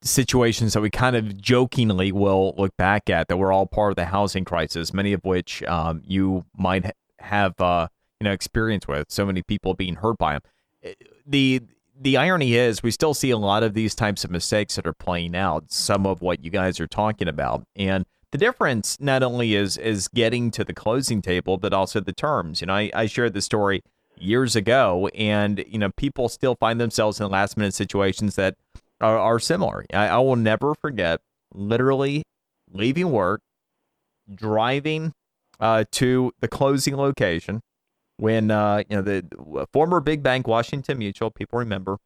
situations 0.02 0.72
that 0.72 0.80
we 0.80 0.90
kind 0.90 1.16
of 1.16 1.36
jokingly 1.40 2.12
will 2.12 2.54
look 2.56 2.76
back 2.76 3.10
at 3.10 3.28
that 3.28 3.36
we're 3.36 3.52
all 3.52 3.66
part 3.66 3.92
of 3.92 3.96
the 3.96 4.06
housing 4.06 4.44
crisis, 4.44 4.92
many 4.92 5.12
of 5.12 5.24
which 5.24 5.62
um, 5.64 6.02
you 6.06 6.44
might 6.56 6.92
have 7.18 7.60
uh, 7.60 7.88
you 8.20 8.24
know 8.24 8.32
experience 8.32 8.88
with. 8.88 9.10
So 9.10 9.26
many 9.26 9.42
people 9.42 9.74
being 9.74 9.96
hurt 9.96 10.18
by 10.18 10.34
them. 10.34 10.42
Eh, 10.82 10.94
the 11.26 11.62
the 12.02 12.16
irony 12.16 12.54
is 12.54 12.82
we 12.82 12.90
still 12.90 13.14
see 13.14 13.30
a 13.30 13.36
lot 13.36 13.62
of 13.62 13.74
these 13.74 13.94
types 13.94 14.24
of 14.24 14.30
mistakes 14.30 14.76
that 14.76 14.86
are 14.86 14.94
playing 14.94 15.36
out. 15.36 15.70
Some 15.70 16.06
of 16.06 16.22
what 16.22 16.42
you 16.42 16.50
guys 16.50 16.80
are 16.80 16.86
talking 16.86 17.28
about, 17.28 17.64
and 17.76 18.06
the 18.32 18.38
difference 18.38 18.98
not 19.00 19.22
only 19.22 19.54
is 19.54 19.76
is 19.76 20.08
getting 20.08 20.50
to 20.52 20.64
the 20.64 20.74
closing 20.74 21.20
table, 21.22 21.58
but 21.58 21.72
also 21.72 22.00
the 22.00 22.12
terms. 22.12 22.60
You 22.60 22.68
know, 22.68 22.74
I, 22.74 22.90
I 22.94 23.06
shared 23.06 23.34
the 23.34 23.40
story 23.40 23.82
years 24.16 24.54
ago, 24.54 25.08
and 25.14 25.64
you 25.66 25.78
know, 25.78 25.90
people 25.90 26.28
still 26.28 26.54
find 26.54 26.80
themselves 26.80 27.20
in 27.20 27.28
last 27.28 27.56
minute 27.56 27.74
situations 27.74 28.36
that 28.36 28.56
are, 29.00 29.18
are 29.18 29.38
similar. 29.38 29.84
I, 29.92 30.08
I 30.08 30.18
will 30.18 30.36
never 30.36 30.74
forget 30.74 31.20
literally 31.52 32.22
leaving 32.72 33.10
work, 33.10 33.42
driving 34.32 35.12
uh, 35.58 35.84
to 35.92 36.32
the 36.40 36.48
closing 36.48 36.96
location 36.96 37.60
when 38.16 38.50
uh, 38.50 38.84
you 38.88 38.96
know 38.96 39.02
the 39.02 39.66
former 39.72 40.00
big 40.00 40.22
bank 40.22 40.46
Washington 40.46 40.98
Mutual. 40.98 41.30
People 41.30 41.58
remember. 41.58 41.98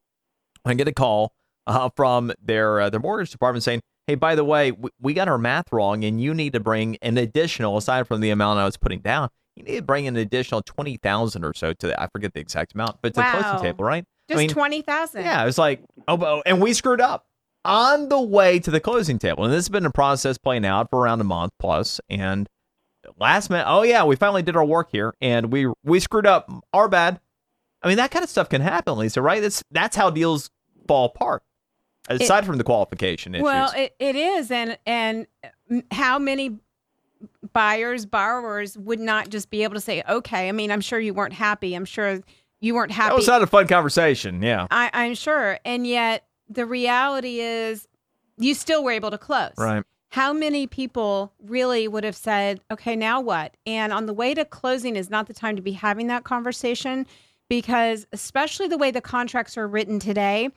I 0.64 0.72
get 0.72 0.88
a 0.88 0.92
call 0.92 1.34
uh, 1.66 1.90
from 1.94 2.32
their 2.42 2.80
uh, 2.80 2.90
their 2.90 3.00
mortgage 3.00 3.30
department 3.30 3.62
saying, 3.62 3.82
hey, 4.06 4.14
by 4.14 4.34
the 4.34 4.44
way, 4.44 4.72
we, 4.72 4.90
we 5.00 5.14
got 5.14 5.28
our 5.28 5.38
math 5.38 5.72
wrong 5.72 6.04
and 6.04 6.20
you 6.20 6.34
need 6.34 6.52
to 6.52 6.60
bring 6.60 6.96
an 7.02 7.18
additional, 7.18 7.76
aside 7.76 8.06
from 8.06 8.20
the 8.20 8.30
amount 8.30 8.58
I 8.58 8.64
was 8.64 8.76
putting 8.76 9.00
down, 9.00 9.30
you 9.56 9.62
need 9.64 9.76
to 9.76 9.82
bring 9.82 10.06
an 10.08 10.16
additional 10.16 10.62
twenty 10.62 10.96
thousand 10.96 11.44
or 11.44 11.54
so 11.54 11.72
to 11.72 11.86
the, 11.88 12.00
I 12.00 12.08
forget 12.08 12.34
the 12.34 12.40
exact 12.40 12.74
amount, 12.74 12.98
but 13.02 13.14
to 13.14 13.20
the 13.20 13.26
closing 13.30 13.60
table, 13.60 13.84
right? 13.84 14.04
Just 14.28 14.38
I 14.38 14.42
mean, 14.42 14.50
twenty 14.50 14.82
thousand. 14.82 15.22
yeah, 15.24 15.42
it 15.42 15.46
was 15.46 15.58
like, 15.58 15.80
oh, 16.08 16.42
and 16.44 16.60
we 16.60 16.72
screwed 16.72 17.00
up 17.00 17.26
on 17.64 18.08
the 18.08 18.20
way 18.20 18.58
to 18.58 18.70
the 18.70 18.80
closing 18.80 19.18
table. 19.18 19.44
And 19.44 19.52
this 19.52 19.58
has 19.58 19.68
been 19.68 19.86
a 19.86 19.90
process 19.90 20.38
playing 20.38 20.66
out 20.66 20.90
for 20.90 21.00
around 21.00 21.20
a 21.20 21.24
month 21.24 21.52
plus. 21.58 22.00
And 22.10 22.48
last 23.18 23.48
minute, 23.48 23.66
oh 23.68 23.82
yeah, 23.82 24.04
we 24.04 24.16
finally 24.16 24.42
did 24.42 24.56
our 24.56 24.64
work 24.64 24.88
here, 24.90 25.14
and 25.20 25.52
we 25.52 25.68
we 25.84 26.00
screwed 26.00 26.26
up. 26.26 26.50
Our 26.72 26.88
bad. 26.88 27.20
I 27.82 27.88
mean, 27.88 27.98
that 27.98 28.10
kind 28.10 28.24
of 28.24 28.30
stuff 28.30 28.48
can 28.48 28.60
happen, 28.60 28.98
Lisa. 28.98 29.22
Right? 29.22 29.40
That's 29.40 29.62
that's 29.70 29.94
how 29.94 30.10
deals 30.10 30.50
fall 30.88 31.06
apart. 31.06 31.42
Aside 32.08 32.44
from 32.44 32.58
the 32.58 32.64
qualification 32.64 33.34
issues. 33.34 33.44
Well, 33.44 33.72
it, 33.74 33.94
it 33.98 34.14
is, 34.14 34.50
and 34.50 34.76
and 34.84 35.26
how 35.90 36.18
many 36.18 36.58
buyers, 37.52 38.04
borrowers 38.06 38.76
would 38.76 39.00
not 39.00 39.30
just 39.30 39.50
be 39.50 39.62
able 39.62 39.74
to 39.74 39.80
say, 39.80 40.02
okay. 40.08 40.48
I 40.48 40.52
mean, 40.52 40.70
I'm 40.70 40.80
sure 40.80 40.98
you 40.98 41.14
weren't 41.14 41.32
happy. 41.32 41.74
I'm 41.74 41.84
sure 41.84 42.20
you 42.60 42.74
weren't 42.74 42.92
happy. 42.92 43.10
that 43.10 43.16
was 43.16 43.26
not 43.26 43.42
a 43.42 43.46
fun 43.46 43.66
conversation. 43.66 44.42
Yeah. 44.42 44.66
I, 44.70 44.90
I'm 44.92 45.14
sure, 45.14 45.58
and 45.64 45.86
yet 45.86 46.26
the 46.48 46.66
reality 46.66 47.40
is, 47.40 47.88
you 48.36 48.54
still 48.54 48.82
were 48.82 48.90
able 48.90 49.10
to 49.10 49.18
close. 49.18 49.52
Right. 49.56 49.84
How 50.10 50.32
many 50.32 50.66
people 50.66 51.32
really 51.42 51.88
would 51.88 52.04
have 52.04 52.16
said, 52.16 52.60
okay, 52.70 52.94
now 52.96 53.20
what? 53.20 53.56
And 53.66 53.92
on 53.92 54.06
the 54.06 54.12
way 54.12 54.34
to 54.34 54.44
closing 54.44 54.96
is 54.96 55.10
not 55.10 55.26
the 55.26 55.34
time 55.34 55.56
to 55.56 55.62
be 55.62 55.72
having 55.72 56.06
that 56.08 56.24
conversation 56.24 57.06
because, 57.48 58.06
especially 58.12 58.68
the 58.68 58.78
way 58.78 58.90
the 58.90 59.00
contracts 59.00 59.56
are 59.56 59.66
written 59.66 59.98
today, 59.98 60.50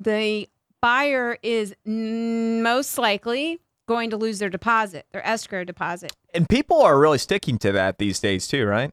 the 0.00 0.48
buyer 0.84 1.38
is 1.42 1.74
most 1.86 2.98
likely 2.98 3.58
going 3.88 4.10
to 4.10 4.18
lose 4.18 4.38
their 4.38 4.50
deposit, 4.50 5.06
their 5.12 5.26
escrow 5.26 5.64
deposit. 5.64 6.12
And 6.34 6.46
people 6.46 6.82
are 6.82 6.98
really 7.00 7.16
sticking 7.16 7.56
to 7.60 7.72
that 7.72 7.96
these 7.96 8.20
days 8.20 8.46
too, 8.46 8.66
right? 8.66 8.90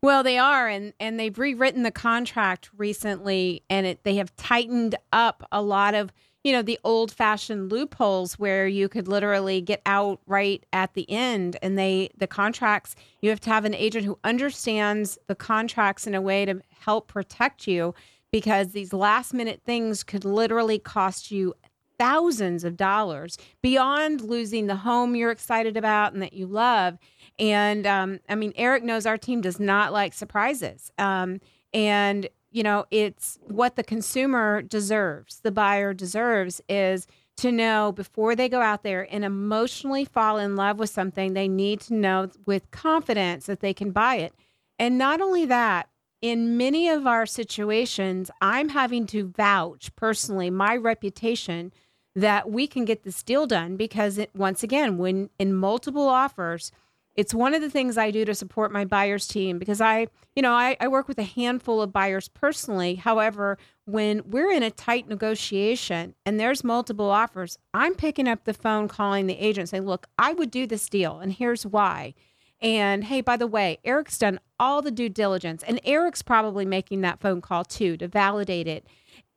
Well, 0.00 0.22
they 0.22 0.38
are, 0.38 0.68
and 0.68 0.92
and 1.00 1.18
they've 1.18 1.36
rewritten 1.36 1.82
the 1.82 1.90
contract 1.90 2.70
recently, 2.76 3.64
and 3.68 3.84
it, 3.84 4.04
they 4.04 4.14
have 4.14 4.36
tightened 4.36 4.94
up 5.12 5.44
a 5.50 5.60
lot 5.60 5.94
of 5.94 6.12
you 6.44 6.52
know 6.52 6.62
the 6.62 6.78
old-fashioned 6.84 7.72
loopholes 7.72 8.38
where 8.38 8.68
you 8.68 8.88
could 8.88 9.08
literally 9.08 9.60
get 9.60 9.82
out 9.86 10.20
right 10.28 10.64
at 10.72 10.94
the 10.94 11.10
end, 11.10 11.56
and 11.62 11.76
they 11.76 12.10
the 12.16 12.28
contracts 12.28 12.94
you 13.22 13.30
have 13.30 13.40
to 13.40 13.50
have 13.50 13.64
an 13.64 13.74
agent 13.74 14.04
who 14.04 14.20
understands 14.22 15.18
the 15.26 15.34
contracts 15.34 16.06
in 16.06 16.14
a 16.14 16.20
way 16.20 16.44
to 16.44 16.60
help 16.78 17.08
protect 17.08 17.66
you 17.66 17.92
because 18.34 18.72
these 18.72 18.92
last-minute 18.92 19.62
things 19.64 20.02
could 20.02 20.24
literally 20.24 20.76
cost 20.76 21.30
you 21.30 21.54
thousands 22.00 22.64
of 22.64 22.76
dollars 22.76 23.38
beyond 23.62 24.20
losing 24.22 24.66
the 24.66 24.74
home 24.74 25.14
you're 25.14 25.30
excited 25.30 25.76
about 25.76 26.12
and 26.12 26.20
that 26.20 26.32
you 26.32 26.44
love. 26.44 26.98
And 27.38 27.86
um, 27.86 28.18
I 28.28 28.34
mean, 28.34 28.52
Eric 28.56 28.82
knows 28.82 29.06
our 29.06 29.16
team 29.16 29.40
does 29.40 29.60
not 29.60 29.92
like 29.92 30.12
surprises. 30.12 30.90
Um, 30.98 31.40
and, 31.72 32.28
you 32.50 32.64
know, 32.64 32.86
it's 32.90 33.38
what 33.42 33.76
the 33.76 33.84
consumer 33.84 34.62
deserves, 34.62 35.38
the 35.44 35.52
buyer 35.52 35.94
deserves 35.94 36.60
is 36.68 37.06
to 37.36 37.52
know 37.52 37.92
before 37.92 38.34
they 38.34 38.48
go 38.48 38.60
out 38.60 38.82
there 38.82 39.06
and 39.14 39.24
emotionally 39.24 40.04
fall 40.04 40.38
in 40.38 40.56
love 40.56 40.80
with 40.80 40.90
something, 40.90 41.34
they 41.34 41.46
need 41.46 41.78
to 41.82 41.94
know 41.94 42.30
with 42.46 42.68
confidence 42.72 43.46
that 43.46 43.60
they 43.60 43.72
can 43.72 43.92
buy 43.92 44.16
it. 44.16 44.34
And 44.76 44.98
not 44.98 45.20
only 45.20 45.44
that, 45.44 45.88
in 46.20 46.56
many 46.56 46.88
of 46.88 47.06
our 47.06 47.26
situations, 47.26 48.30
I'm 48.40 48.70
having 48.70 49.06
to 49.08 49.28
vouch 49.28 49.94
personally 49.96 50.50
my 50.50 50.76
reputation 50.76 51.72
that 52.16 52.50
we 52.50 52.66
can 52.66 52.84
get 52.84 53.02
this 53.02 53.22
deal 53.22 53.46
done 53.46 53.76
because 53.76 54.18
it, 54.18 54.30
once 54.34 54.62
again, 54.62 54.98
when 54.98 55.30
in 55.38 55.52
multiple 55.52 56.08
offers, 56.08 56.70
it's 57.16 57.34
one 57.34 57.54
of 57.54 57.60
the 57.60 57.70
things 57.70 57.96
I 57.96 58.10
do 58.10 58.24
to 58.24 58.34
support 58.34 58.72
my 58.72 58.84
buyers 58.84 59.26
team 59.26 59.58
because 59.58 59.80
I, 59.80 60.08
you 60.34 60.42
know, 60.42 60.52
I, 60.52 60.76
I 60.80 60.88
work 60.88 61.06
with 61.06 61.18
a 61.18 61.24
handful 61.24 61.80
of 61.80 61.92
buyers 61.92 62.28
personally. 62.28 62.96
However, 62.96 63.56
when 63.84 64.22
we're 64.26 64.50
in 64.50 64.62
a 64.62 64.70
tight 64.70 65.08
negotiation 65.08 66.14
and 66.26 66.40
there's 66.40 66.64
multiple 66.64 67.10
offers, 67.10 67.58
I'm 67.72 67.94
picking 67.94 68.26
up 68.26 68.44
the 68.44 68.54
phone, 68.54 68.88
calling 68.88 69.26
the 69.26 69.38
agent, 69.38 69.68
saying, 69.68 69.86
look, 69.86 70.06
I 70.18 70.32
would 70.32 70.50
do 70.50 70.66
this 70.66 70.88
deal 70.88 71.20
and 71.20 71.32
here's 71.32 71.64
why. 71.64 72.14
And 72.60 73.04
hey, 73.04 73.20
by 73.20 73.36
the 73.36 73.46
way, 73.46 73.78
Eric's 73.84 74.18
done 74.18 74.40
all 74.58 74.80
the 74.80 74.90
due 74.90 75.08
diligence, 75.08 75.62
and 75.62 75.80
Eric's 75.84 76.22
probably 76.22 76.64
making 76.64 77.02
that 77.02 77.20
phone 77.20 77.40
call 77.40 77.64
too 77.64 77.96
to 77.98 78.08
validate 78.08 78.66
it. 78.66 78.86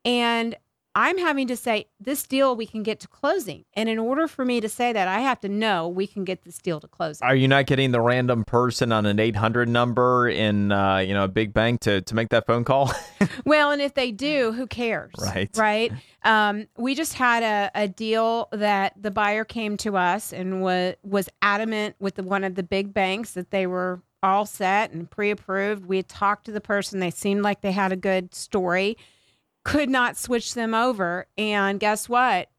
And 0.05 0.55
I'm 0.97 1.19
having 1.19 1.45
to 1.49 1.55
say, 1.55 1.85
this 1.99 2.23
deal 2.23 2.55
we 2.55 2.65
can 2.65 2.81
get 2.81 2.99
to 3.01 3.07
closing. 3.07 3.65
And 3.75 3.87
in 3.87 3.99
order 3.99 4.27
for 4.27 4.43
me 4.43 4.59
to 4.61 4.67
say 4.67 4.91
that, 4.93 5.07
I 5.07 5.19
have 5.19 5.39
to 5.41 5.47
know 5.47 5.87
we 5.87 6.07
can 6.07 6.23
get 6.23 6.41
this 6.41 6.57
deal 6.57 6.79
to 6.79 6.87
closing. 6.87 7.23
Are 7.23 7.35
you 7.35 7.47
not 7.47 7.67
getting 7.67 7.91
the 7.91 8.01
random 8.01 8.43
person 8.43 8.91
on 8.91 9.05
an 9.05 9.19
800 9.19 9.69
number 9.69 10.27
in 10.27 10.71
uh, 10.71 10.97
you 10.97 11.13
know 11.13 11.23
a 11.23 11.27
big 11.27 11.53
bank 11.53 11.81
to 11.81 12.01
to 12.01 12.15
make 12.15 12.29
that 12.29 12.47
phone 12.47 12.63
call? 12.63 12.91
Well, 13.45 13.71
and 13.71 13.81
if 13.81 13.93
they 13.93 14.11
do, 14.11 14.51
who 14.51 14.67
cares? 14.67 15.13
Right. 15.19 15.49
Right. 15.55 15.93
Um, 16.23 16.67
we 16.75 16.95
just 16.95 17.13
had 17.13 17.43
a, 17.43 17.71
a 17.83 17.87
deal 17.87 18.49
that 18.51 18.93
the 18.99 19.11
buyer 19.11 19.45
came 19.45 19.77
to 19.77 19.95
us 19.95 20.33
and 20.33 20.61
was 20.61 20.95
was 21.03 21.29
adamant 21.41 21.95
with 21.99 22.15
the, 22.15 22.23
one 22.23 22.43
of 22.43 22.55
the 22.55 22.63
big 22.63 22.93
banks 22.93 23.31
that 23.33 23.51
they 23.51 23.67
were 23.67 24.01
all 24.23 24.45
set 24.45 24.91
and 24.91 25.09
pre-approved. 25.09 25.85
We 25.85 25.97
had 25.97 26.09
talked 26.09 26.45
to 26.45 26.51
the 26.51 26.61
person; 26.61 26.99
they 26.99 27.11
seemed 27.11 27.43
like 27.43 27.61
they 27.61 27.71
had 27.71 27.91
a 27.91 27.95
good 27.95 28.33
story. 28.33 28.97
Could 29.67 29.89
not 29.89 30.15
switch 30.15 30.53
them 30.53 30.73
over, 30.73 31.27
and 31.37 31.79
guess 31.79 32.07
what? 32.07 32.49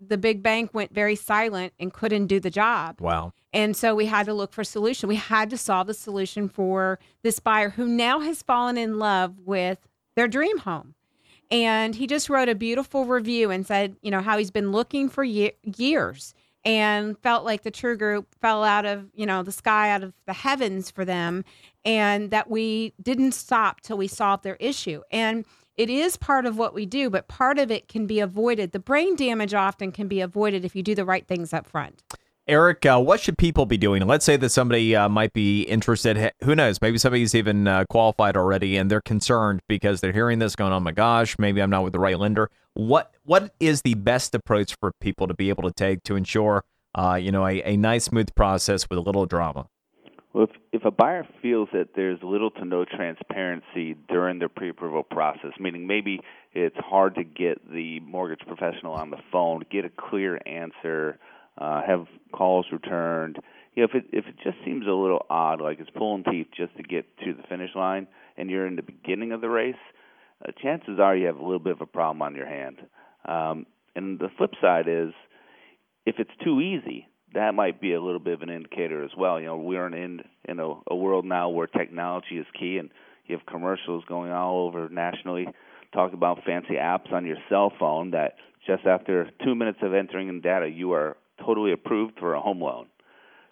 The 0.00 0.18
big 0.18 0.42
bank 0.42 0.74
went 0.74 0.92
very 0.94 1.16
silent 1.16 1.72
and 1.80 1.92
couldn't 1.92 2.26
do 2.26 2.40
the 2.40 2.50
job. 2.50 3.00
wow. 3.00 3.32
And 3.54 3.74
so 3.74 3.94
we 3.94 4.04
had 4.04 4.26
to 4.26 4.34
look 4.34 4.52
for 4.52 4.60
a 4.60 4.64
solution. 4.66 5.08
We 5.08 5.16
had 5.16 5.48
to 5.50 5.56
solve 5.56 5.86
the 5.86 5.94
solution 5.94 6.48
for 6.50 6.98
this 7.22 7.40
buyer 7.40 7.70
who 7.70 7.86
now 7.86 8.20
has 8.20 8.42
fallen 8.42 8.76
in 8.76 8.98
love 8.98 9.38
with 9.46 9.88
their 10.16 10.28
dream 10.28 10.58
home. 10.58 10.94
And 11.50 11.94
he 11.94 12.06
just 12.06 12.28
wrote 12.28 12.50
a 12.50 12.54
beautiful 12.54 13.06
review 13.06 13.50
and 13.50 13.66
said, 13.66 13.96
you 14.02 14.10
know, 14.10 14.20
how 14.20 14.36
he's 14.36 14.50
been 14.50 14.70
looking 14.70 15.08
for 15.08 15.24
ye- 15.24 15.52
years 15.62 16.34
and 16.62 17.18
felt 17.20 17.46
like 17.46 17.62
the 17.62 17.70
True 17.70 17.96
Group 17.96 18.34
fell 18.42 18.62
out 18.62 18.84
of, 18.84 19.06
you 19.14 19.24
know, 19.24 19.42
the 19.42 19.52
sky, 19.52 19.90
out 19.90 20.02
of 20.02 20.12
the 20.26 20.34
heavens 20.34 20.90
for 20.90 21.06
them, 21.06 21.42
and 21.86 22.30
that 22.30 22.50
we 22.50 22.92
didn't 23.00 23.32
stop 23.32 23.80
till 23.80 23.96
we 23.96 24.08
solved 24.08 24.44
their 24.44 24.56
issue. 24.56 25.00
And 25.10 25.46
it 25.78 25.88
is 25.88 26.16
part 26.16 26.44
of 26.44 26.58
what 26.58 26.74
we 26.74 26.84
do, 26.84 27.08
but 27.08 27.28
part 27.28 27.58
of 27.58 27.70
it 27.70 27.86
can 27.86 28.06
be 28.06 28.18
avoided. 28.18 28.72
The 28.72 28.80
brain 28.80 29.14
damage 29.14 29.54
often 29.54 29.92
can 29.92 30.08
be 30.08 30.20
avoided 30.20 30.64
if 30.64 30.74
you 30.74 30.82
do 30.82 30.96
the 30.96 31.04
right 31.04 31.26
things 31.26 31.52
up 31.52 31.66
front. 31.66 32.02
Eric, 32.48 32.84
uh, 32.84 32.98
what 32.98 33.20
should 33.20 33.38
people 33.38 33.64
be 33.64 33.76
doing? 33.76 34.04
Let's 34.06 34.24
say 34.24 34.36
that 34.38 34.48
somebody 34.48 34.96
uh, 34.96 35.08
might 35.08 35.32
be 35.34 35.62
interested. 35.62 36.32
Who 36.42 36.54
knows? 36.56 36.80
Maybe 36.80 36.98
somebody's 36.98 37.34
even 37.34 37.68
uh, 37.68 37.84
qualified 37.90 38.36
already, 38.36 38.76
and 38.76 38.90
they're 38.90 39.02
concerned 39.02 39.60
because 39.68 40.00
they're 40.00 40.12
hearing 40.12 40.38
this, 40.38 40.56
going, 40.56 40.72
"Oh 40.72 40.80
my 40.80 40.92
gosh, 40.92 41.38
maybe 41.38 41.60
I'm 41.60 41.70
not 41.70 41.84
with 41.84 41.92
the 41.92 42.00
right 42.00 42.18
lender." 42.18 42.50
What 42.72 43.12
What 43.24 43.54
is 43.60 43.82
the 43.82 43.94
best 43.94 44.34
approach 44.34 44.74
for 44.80 44.92
people 44.98 45.28
to 45.28 45.34
be 45.34 45.50
able 45.50 45.64
to 45.64 45.72
take 45.72 46.02
to 46.04 46.16
ensure, 46.16 46.64
uh, 46.94 47.18
you 47.20 47.30
know, 47.30 47.46
a, 47.46 47.62
a 47.62 47.76
nice, 47.76 48.04
smooth 48.04 48.34
process 48.34 48.88
with 48.88 48.98
a 48.98 49.02
little 49.02 49.26
drama? 49.26 49.66
Well, 50.38 50.46
if, 50.46 50.82
if 50.82 50.84
a 50.84 50.92
buyer 50.92 51.26
feels 51.42 51.68
that 51.72 51.88
there's 51.96 52.20
little 52.22 52.52
to 52.52 52.64
no 52.64 52.84
transparency 52.84 53.96
during 54.08 54.38
their 54.38 54.48
pre-approval 54.48 55.02
process, 55.02 55.50
meaning 55.58 55.88
maybe 55.88 56.20
it's 56.52 56.76
hard 56.76 57.16
to 57.16 57.24
get 57.24 57.68
the 57.68 57.98
mortgage 57.98 58.46
professional 58.46 58.92
on 58.92 59.10
the 59.10 59.16
phone, 59.32 59.64
get 59.68 59.84
a 59.84 59.90
clear 59.90 60.38
answer, 60.46 61.18
uh, 61.60 61.82
have 61.84 62.06
calls 62.30 62.66
returned, 62.70 63.38
you 63.74 63.82
know, 63.82 63.88
if 63.92 63.96
it 63.96 64.04
if 64.12 64.26
it 64.26 64.36
just 64.44 64.58
seems 64.64 64.86
a 64.86 64.92
little 64.92 65.26
odd, 65.28 65.60
like 65.60 65.80
it's 65.80 65.90
pulling 65.90 66.22
teeth 66.22 66.46
just 66.56 66.76
to 66.76 66.84
get 66.84 67.04
to 67.24 67.34
the 67.34 67.42
finish 67.48 67.70
line, 67.74 68.06
and 68.36 68.48
you're 68.48 68.68
in 68.68 68.76
the 68.76 68.82
beginning 68.82 69.32
of 69.32 69.40
the 69.40 69.50
race, 69.50 69.74
uh, 70.46 70.52
chances 70.62 71.00
are 71.00 71.16
you 71.16 71.26
have 71.26 71.38
a 71.38 71.42
little 71.42 71.58
bit 71.58 71.72
of 71.72 71.80
a 71.80 71.86
problem 71.86 72.22
on 72.22 72.36
your 72.36 72.46
hand. 72.46 72.76
Um, 73.24 73.66
and 73.96 74.20
the 74.20 74.28
flip 74.38 74.52
side 74.60 74.86
is, 74.86 75.10
if 76.06 76.14
it's 76.20 76.30
too 76.44 76.60
easy, 76.60 77.08
that 77.34 77.54
might 77.54 77.80
be 77.80 77.92
a 77.92 78.00
little 78.00 78.20
bit 78.20 78.34
of 78.34 78.42
an 78.42 78.50
indicator 78.50 79.04
as 79.04 79.10
well. 79.16 79.38
You 79.40 79.46
know, 79.46 79.58
we're 79.58 79.86
in 79.86 80.22
in 80.44 80.58
a, 80.58 80.74
a 80.88 80.96
world 80.96 81.24
now 81.24 81.48
where 81.48 81.66
technology 81.66 82.38
is 82.38 82.46
key, 82.58 82.78
and 82.78 82.90
you 83.26 83.36
have 83.36 83.46
commercials 83.46 84.04
going 84.06 84.32
all 84.32 84.66
over 84.66 84.88
nationally 84.88 85.46
talking 85.92 86.14
about 86.14 86.44
fancy 86.44 86.74
apps 86.74 87.12
on 87.12 87.24
your 87.24 87.36
cell 87.48 87.72
phone 87.78 88.10
that 88.10 88.36
just 88.66 88.86
after 88.86 89.30
two 89.44 89.54
minutes 89.54 89.78
of 89.82 89.94
entering 89.94 90.28
in 90.28 90.40
data, 90.40 90.68
you 90.68 90.92
are 90.92 91.16
totally 91.44 91.72
approved 91.72 92.18
for 92.18 92.34
a 92.34 92.40
home 92.40 92.60
loan. 92.60 92.86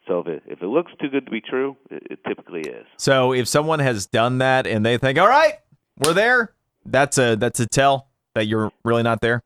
So 0.07 0.21
if 0.21 0.27
it 0.27 0.43
if 0.47 0.63
it 0.63 0.67
looks 0.67 0.93
too 1.01 1.09
good 1.09 1.25
to 1.25 1.31
be 1.31 1.41
true, 1.41 1.77
it, 1.91 2.03
it 2.11 2.19
typically 2.27 2.61
is. 2.61 2.87
So 2.97 3.33
if 3.33 3.49
someone 3.49 3.81
has 3.81 4.07
done 4.07 4.39
that 4.39 4.67
and 4.67 4.87
they 4.87 4.99
think, 4.99 5.19
"All 5.19 5.29
right, 5.29 5.55
we're 5.99 6.13
there," 6.13 6.53
that's 6.85 7.19
a 7.19 7.35
that's 7.35 7.59
a 7.61 7.67
tell 7.67 8.09
that 8.35 8.47
you're 8.47 8.71
really 8.85 9.03
not 9.03 9.21
there. 9.21 9.43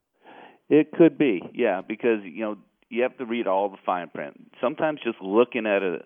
It 0.68 0.92
could 0.92 1.16
be, 1.18 1.42
yeah, 1.54 1.80
because 1.80 2.20
you 2.24 2.44
know 2.44 2.58
you 2.90 3.02
have 3.02 3.16
to 3.18 3.24
read 3.24 3.46
all 3.46 3.70
the 3.70 3.78
fine 3.86 4.10
print. 4.10 4.50
Sometimes 4.60 5.00
just 5.02 5.20
looking 5.22 5.64
at 5.64 5.82
a, 5.82 5.98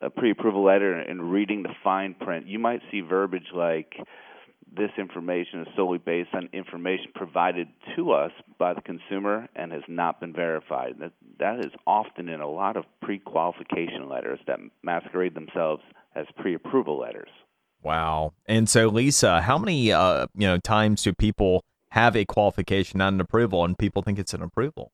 a 0.00 0.10
pre-approval 0.10 0.64
letter 0.64 0.94
and 0.94 1.30
reading 1.30 1.62
the 1.62 1.74
fine 1.84 2.14
print, 2.14 2.46
you 2.46 2.58
might 2.58 2.80
see 2.90 3.00
verbiage 3.00 3.52
like 3.54 3.94
this 4.74 4.90
information 4.96 5.62
is 5.62 5.66
solely 5.76 5.98
based 5.98 6.30
on 6.32 6.48
information 6.52 7.06
provided 7.14 7.66
to 7.96 8.12
us 8.12 8.30
by 8.58 8.72
the 8.72 8.80
consumer 8.80 9.48
and 9.56 9.72
has 9.72 9.82
not 9.88 10.20
been 10.20 10.32
verified. 10.32 10.94
That, 11.00 11.12
that 11.40 11.58
is 11.58 11.72
often 11.86 12.28
in 12.28 12.40
a 12.40 12.48
lot 12.48 12.76
of 12.76 12.84
pre-qualification 13.02 14.08
letters 14.08 14.38
that 14.46 14.60
masquerade 14.82 15.34
themselves 15.34 15.82
as 16.14 16.26
pre-approval 16.38 16.98
letters. 16.98 17.28
Wow. 17.82 18.34
And 18.46 18.68
so, 18.68 18.88
Lisa, 18.88 19.40
how 19.42 19.58
many 19.58 19.90
uh, 19.90 20.26
you 20.34 20.46
know 20.46 20.58
times 20.58 21.02
do 21.02 21.12
people 21.14 21.64
have 21.90 22.14
a 22.14 22.24
qualification, 22.24 22.98
not 22.98 23.12
an 23.14 23.20
approval, 23.20 23.64
and 23.64 23.76
people 23.76 24.02
think 24.02 24.18
it's 24.18 24.34
an 24.34 24.42
approval? 24.42 24.92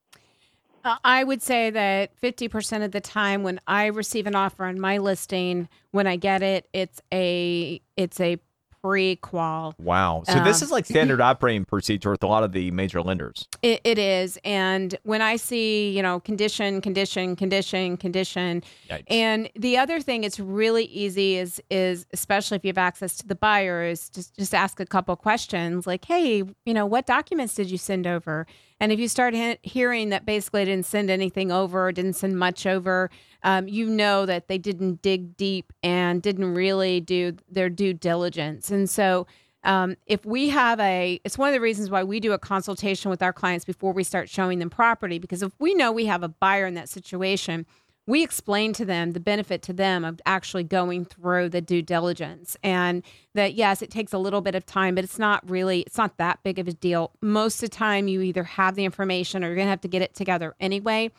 Uh, 0.87 0.97
I 1.03 1.25
would 1.25 1.43
say 1.43 1.71
that 1.71 2.19
50% 2.21 2.85
of 2.85 2.93
the 2.93 3.01
time 3.01 3.43
when 3.43 3.61
I 3.67 3.87
receive 3.87 4.29
an 4.29 4.37
offer 4.37 4.65
on 4.65 4.79
my 4.79 4.99
listing, 4.99 5.69
when 5.91 6.07
I 6.07 6.15
get 6.15 6.45
it, 6.45 6.69
it's 6.73 7.03
a 7.13 7.81
it's 7.97 8.21
a 8.21 8.39
pre-qual. 8.87 9.75
Wow. 9.79 10.23
So 10.27 10.43
this 10.45 10.63
Um, 10.63 10.67
is 10.67 10.71
like 10.71 10.87
standard 10.87 11.21
operating 11.21 11.65
procedure 11.65 12.11
with 12.11 12.23
a 12.23 12.27
lot 12.27 12.45
of 12.45 12.53
the 12.53 12.71
major 12.71 13.03
lenders. 13.03 13.47
It, 13.63 13.81
it 13.85 13.99
is, 13.99 14.39
and 14.45 14.97
when 15.03 15.23
I 15.23 15.37
see 15.37 15.91
you 15.91 16.03
know 16.03 16.21
condition, 16.21 16.81
condition, 16.81 17.37
condition, 17.37 17.97
condition, 17.97 18.63
Yikes. 18.89 19.05
and 19.11 19.51
the 19.57 19.77
other 19.77 20.01
thing 20.01 20.25
it's 20.25 20.39
really 20.41 20.85
easy 20.85 21.37
is 21.37 21.61
is 21.71 22.07
especially 22.13 22.57
if 22.57 22.65
you 22.65 22.69
have 22.69 22.79
access 22.79 23.17
to 23.19 23.27
the 23.27 23.35
buyer 23.35 23.85
is 23.85 24.09
just 24.11 24.37
just 24.37 24.55
ask 24.55 24.81
a 24.81 24.87
couple 24.87 25.15
questions 25.17 25.87
like, 25.87 26.05
hey, 26.05 26.43
you 26.65 26.75
know, 26.75 26.87
what 26.87 27.07
documents 27.07 27.55
did 27.55 27.71
you 27.71 27.79
send 27.79 28.07
over? 28.07 28.47
And 28.79 28.93
if 28.93 29.01
you 29.01 29.09
start 29.09 29.33
he- 29.35 29.59
hearing 29.63 30.11
that 30.11 30.27
basically 30.27 30.61
they 30.65 30.71
didn't 30.71 30.87
send 30.87 31.09
anything 31.11 31.51
over, 31.51 31.91
didn't 31.93 32.13
send 32.13 32.39
much 32.39 32.67
over, 32.67 33.11
um, 33.47 33.69
you 33.69 33.87
know 33.87 34.27
that 34.27 34.49
they 34.49 34.59
didn't 34.59 35.01
dig 35.03 35.37
deep 35.37 35.73
and 35.85 36.21
didn't 36.21 36.53
really 36.53 37.01
do 37.01 37.37
their 37.49 37.71
due 37.71 37.95
diligence. 37.95 38.73
And 38.73 38.91
so, 38.91 39.29
um, 39.63 39.97
if 40.07 40.27
we 40.27 40.49
have 40.49 40.81
a, 40.81 41.21
it's 41.25 41.39
one 41.39 41.49
of 41.49 41.55
the 41.55 41.61
reasons 41.61 41.89
why 41.89 42.03
we 42.03 42.19
do 42.21 42.33
a 42.33 42.39
consultation 42.39 43.09
with 43.09 43.23
our 43.23 43.33
clients 43.33 43.65
before 43.65 43.93
we 43.93 44.03
start 44.03 44.29
showing 44.29 44.59
them 44.59 44.69
property. 44.69 45.19
Because 45.19 45.43
if 45.43 45.53
we 45.61 45.75
know 45.75 45.93
we 45.93 46.07
have 46.07 46.25
a 46.25 46.29
buyer 46.29 46.67
in 46.67 46.75
that 46.75 46.89
situation, 46.89 47.67
we 48.09 48.23
explain 48.23 48.73
to 48.75 48.85
them 48.85 49.13
the 49.13 49.21
benefit 49.21 49.63
to 49.63 49.73
them 49.73 50.05
of 50.05 50.21
actually 50.27 50.65
going 50.65 51.05
through 51.05 51.49
the 51.49 51.61
due 51.61 51.83
diligence 51.83 52.57
and 52.63 53.03
that 53.35 53.55
yes 53.55 53.83
it 53.83 53.91
takes 53.91 54.13
a 54.13 54.19
little 54.19 54.41
bit 54.41 54.55
of 54.55 54.65
time 54.65 54.95
but 54.95 55.03
it's 55.03 55.19
not 55.19 55.49
really 55.51 55.81
it's 55.81 55.99
not 55.99 56.17
that 56.17 56.39
big 56.45 56.61
of 56.61 56.69
a 56.69 56.73
deal 56.73 57.11
most 57.21 57.61
of 57.61 57.69
the 57.69 57.77
time 57.77 58.07
you 58.07 58.21
either 58.21 58.45
have 58.45 58.77
the 58.77 58.85
information 58.85 59.43
or 59.43 59.49
you're 59.49 59.57
going 59.57 59.67
to 59.67 59.71
have 59.71 59.81
to 59.81 59.89
get 59.89 60.03
it 60.03 60.15
together 60.15 60.55
anyway 60.61 61.11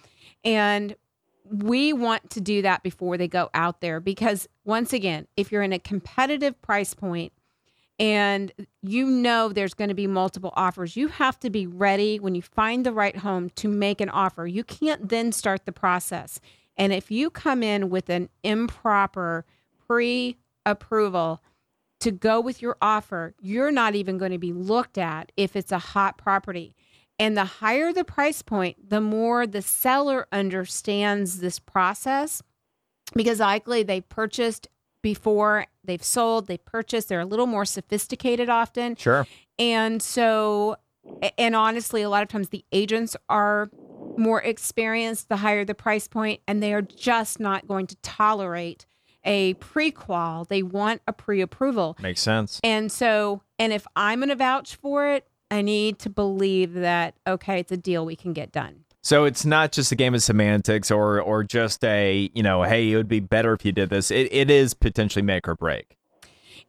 and 0.46 0.96
we 1.50 1.94
want 1.94 2.30
to 2.32 2.42
do 2.42 2.62
that 2.62 2.84
before 2.84 3.18
they 3.18 3.28
go 3.28 3.50
out 3.54 3.82
there 3.82 4.00
because 4.00 4.48
once 4.66 4.94
again 4.94 5.28
if 5.36 5.52
you're 5.52 5.64
in 5.64 5.74
a 5.74 5.80
competitive 5.80 6.62
price 6.62 6.94
point 6.94 7.34
and 8.00 8.52
you 8.82 9.06
know 9.06 9.50
there's 9.50 9.74
going 9.74 9.90
to 9.90 9.96
be 9.96 10.08
multiple 10.08 10.54
offers 10.56 10.96
you 10.96 11.08
have 11.08 11.40
to 11.40 11.50
be 11.50 11.66
ready 11.66 12.20
when 12.20 12.36
you 12.36 12.42
find 12.42 12.86
the 12.86 12.94
right 12.94 13.18
home 13.18 13.50
to 13.52 13.68
make 13.68 14.02
an 14.02 14.10
offer 14.10 14.46
you 14.46 14.64
can't 14.64 15.10
then 15.10 15.32
start 15.32 15.66
the 15.66 15.72
process 15.72 16.40
and 16.78 16.94
if 16.94 17.10
you 17.10 17.30
come 17.30 17.64
in 17.64 17.90
with 17.90 18.10
an 18.10 18.30
improper 18.44 19.46
pre 19.88 20.38
approval 20.66 21.42
to 22.00 22.12
go 22.12 22.40
with 22.40 22.62
your 22.62 22.78
offer, 22.82 23.34
you're 23.42 23.72
not 23.72 23.96
even 23.96 24.18
going 24.18 24.32
to 24.32 24.38
be 24.38 24.54
looked 24.54 24.98
at 24.98 25.32
if 25.36 25.56
it's 25.56 25.72
a 25.72 25.80
hot 25.80 26.18
property. 26.18 26.76
And 27.20 27.36
the 27.36 27.46
higher 27.46 27.92
the 27.92 28.04
price 28.04 28.42
point, 28.42 28.90
the 28.90 29.02
more 29.02 29.48
the 29.48 29.62
seller 29.62 30.28
understands 30.32 31.40
this 31.40 31.58
process 31.60 32.44
because 33.14 33.40
likely 33.40 33.84
they 33.84 34.02
purchased 34.02 34.68
before 35.02 35.66
they've 35.84 36.04
sold, 36.04 36.48
they 36.48 36.58
purchased, 36.58 37.10
they're 37.10 37.22
a 37.22 37.26
little 37.26 37.48
more 37.48 37.66
sophisticated 37.66 38.50
often. 38.50 38.96
Sure. 38.96 39.26
And 39.58 40.02
so, 40.02 40.76
and 41.38 41.56
honestly, 41.56 42.02
a 42.02 42.10
lot 42.10 42.24
of 42.24 42.30
times 42.30 42.50
the 42.50 42.66
agents 42.72 43.16
are 43.30 43.70
more 44.18 44.42
experienced 44.42 45.30
the 45.30 45.38
higher 45.38 45.64
the 45.64 45.76
price 45.76 46.08
point, 46.08 46.42
and 46.48 46.62
they 46.62 46.74
are 46.74 46.82
just 46.82 47.40
not 47.40 47.68
going 47.68 47.88
to 47.88 47.96
tolerate 47.98 48.86
a 49.24 49.54
pre-qual. 49.56 50.46
They 50.46 50.64
want 50.64 51.02
a 51.08 51.14
pre-approval. 51.14 51.98
Makes 52.02 52.22
sense. 52.22 52.60
And 52.64 52.92
so, 52.92 53.42
and 53.60 53.74
if 53.74 53.86
I'm 53.96 54.20
going 54.20 54.30
to 54.30 54.36
vouch 54.36 54.76
for 54.76 55.10
it, 55.10 55.28
I 55.50 55.62
need 55.62 56.00
to 56.00 56.10
believe 56.10 56.74
that 56.74 57.16
okay, 57.26 57.60
it's 57.60 57.72
a 57.72 57.78
deal 57.78 58.06
we 58.06 58.16
can 58.16 58.34
get 58.34 58.52
done. 58.52 58.84
So 59.02 59.24
it's 59.24 59.46
not 59.46 59.72
just 59.72 59.92
a 59.92 59.96
game 59.96 60.14
of 60.14 60.22
semantics 60.22 60.92
or 60.92 61.22
or 61.22 61.44
just 61.44 61.84
a, 61.84 62.30
you 62.34 62.44
know, 62.44 62.64
hey, 62.64 62.92
it 62.92 62.98
would 62.98 63.08
be 63.08 63.22
better 63.22 63.54
if 63.54 63.64
you 63.64 63.72
did 63.72 63.90
this. 63.90 64.12
It, 64.12 64.28
it 64.32 64.50
is 64.52 64.74
potentially 64.74 65.24
make 65.24 65.48
or 65.48 65.56
break. 65.56 65.98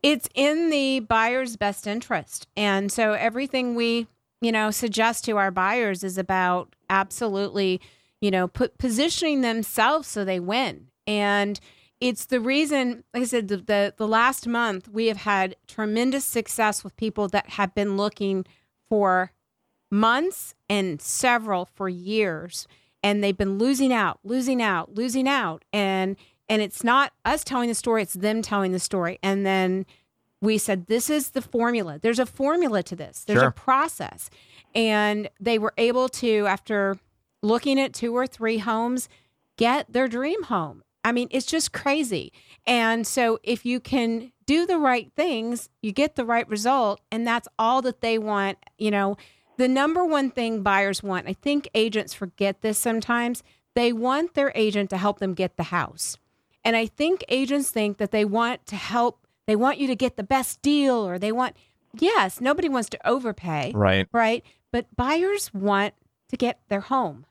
It's 0.03 0.29
in 0.35 0.71
the 0.71 1.01
buyer's 1.01 1.57
best 1.57 1.87
interest. 1.87 2.47
And 2.57 2.93
so 2.93 3.15
everything 3.15 3.75
we, 3.75 4.07
you 4.41 4.53
know, 4.53 4.71
suggest 4.71 5.25
to 5.25 5.37
our 5.37 5.51
buyers 5.51 6.05
is 6.05 6.17
about 6.17 6.77
absolutely, 6.89 7.81
you 8.21 8.31
know, 8.31 8.47
put 8.47 8.79
positioning 8.79 9.41
themselves 9.41 10.07
so 10.07 10.25
they 10.25 10.39
win. 10.39 10.89
And 11.07 11.59
it's 12.01 12.27
the 12.27 12.39
reason, 12.39 13.03
like 13.13 13.25
I 13.25 13.27
said, 13.27 13.49
the, 13.49 13.57
the, 13.57 13.95
the 13.97 14.07
last 14.07 14.47
month 14.47 14.89
we 14.89 15.07
have 15.07 15.17
had 15.17 15.57
tremendous 15.67 16.25
success 16.25 16.85
with 16.85 16.97
people 16.97 17.27
that 17.29 17.51
have 17.51 17.75
been 17.75 17.97
looking 17.97 18.47
for 18.89 19.33
months 19.91 20.55
and 20.69 21.01
several 21.01 21.65
for 21.65 21.89
years 21.89 22.67
and 23.03 23.23
they've 23.25 23.39
been 23.39 23.59
losing 23.59 23.93
out 23.93 24.19
losing 24.23 24.61
out 24.61 24.95
losing 24.95 25.27
out 25.27 25.65
and 25.73 26.17
and 26.49 26.61
it's 26.63 26.83
not 26.85 27.13
us 27.25 27.43
telling 27.45 27.69
the 27.69 27.75
story 27.75 28.03
it's 28.03 28.15
them 28.15 28.43
telling 28.43 28.73
the 28.73 28.79
story. 28.79 29.19
And 29.23 29.45
then 29.45 29.85
we 30.41 30.57
said 30.57 30.87
this 30.87 31.11
is 31.11 31.31
the 31.31 31.43
formula. 31.43 31.99
There's 32.01 32.19
a 32.19 32.27
formula 32.27 32.83
to 32.85 32.97
this. 32.97 33.25
There's 33.25 33.41
Sure. 33.41 33.49
a 33.49 33.53
process. 33.53 34.31
And 34.75 35.29
they 35.41 35.59
were 35.59 35.75
able 35.77 36.09
to 36.11 36.47
after 36.47 36.99
looking 37.43 37.79
at 37.81 37.93
two 37.93 38.17
or 38.17 38.27
three 38.27 38.59
homes 38.59 39.09
get 39.57 39.93
their 39.93 40.09
dream 40.09 40.45
home 40.45 40.83
i 41.05 41.13
mean 41.13 41.29
it's 41.31 41.47
just 41.47 41.73
crazy 41.73 42.33
and 42.67 43.07
so 43.07 43.39
if 43.43 43.65
you 43.65 43.81
can 43.81 44.33
do 44.47 44.67
the 44.67 44.79
right 44.79 45.11
things 45.17 45.69
you 45.83 45.93
get 45.93 46.17
the 46.17 46.25
right 46.25 46.49
result 46.49 47.01
and 47.11 47.27
that's 47.27 47.49
all 47.59 47.83
that 47.83 48.01
they 48.01 48.19
want 48.19 48.59
you 48.79 48.91
know 48.91 49.17
the 49.57 49.69
number 49.69 50.05
one 50.05 50.31
thing 50.31 50.63
buyers 50.63 51.03
want 51.03 51.29
i 51.29 51.33
think 51.33 51.69
agents 51.75 52.15
forget 52.15 52.61
this 52.63 52.79
sometimes 52.79 53.43
they 53.75 53.93
want 53.93 54.35
their 54.35 54.53
agent 54.55 54.91
to 54.91 54.97
help 54.97 55.19
them 55.19 55.35
get 55.35 55.57
the 55.57 55.65
house 55.65 56.17
and 56.65 56.77
I 56.77 56.87
think 56.87 57.25
agents 57.29 57.71
think 57.71 57.97
that 57.99 58.11
they 58.11 58.25
want 58.27 58.67
to 58.67 58.77
help, 58.77 59.27
they 59.47 59.57
want 59.57 59.79
you 59.79 59.87
to 59.87 59.95
get 59.95 60.17
the 60.17 60.25
best 60.25 60.61
deal 60.61 60.97
or 60.97 61.19
they 61.19 61.33
want, 61.33 61.57
yes, 61.99 62.41
nobody 62.43 62.69
wants 62.69 62.91
to 62.91 63.09
overpay, 63.09 63.73
Right. 63.75 64.07
right? 64.13 64.45
But 64.73 64.95
buyers 64.95 65.55
want 65.55 65.95
to 66.29 66.37
get 66.37 66.61
their 66.69 66.81
home, 66.81 67.25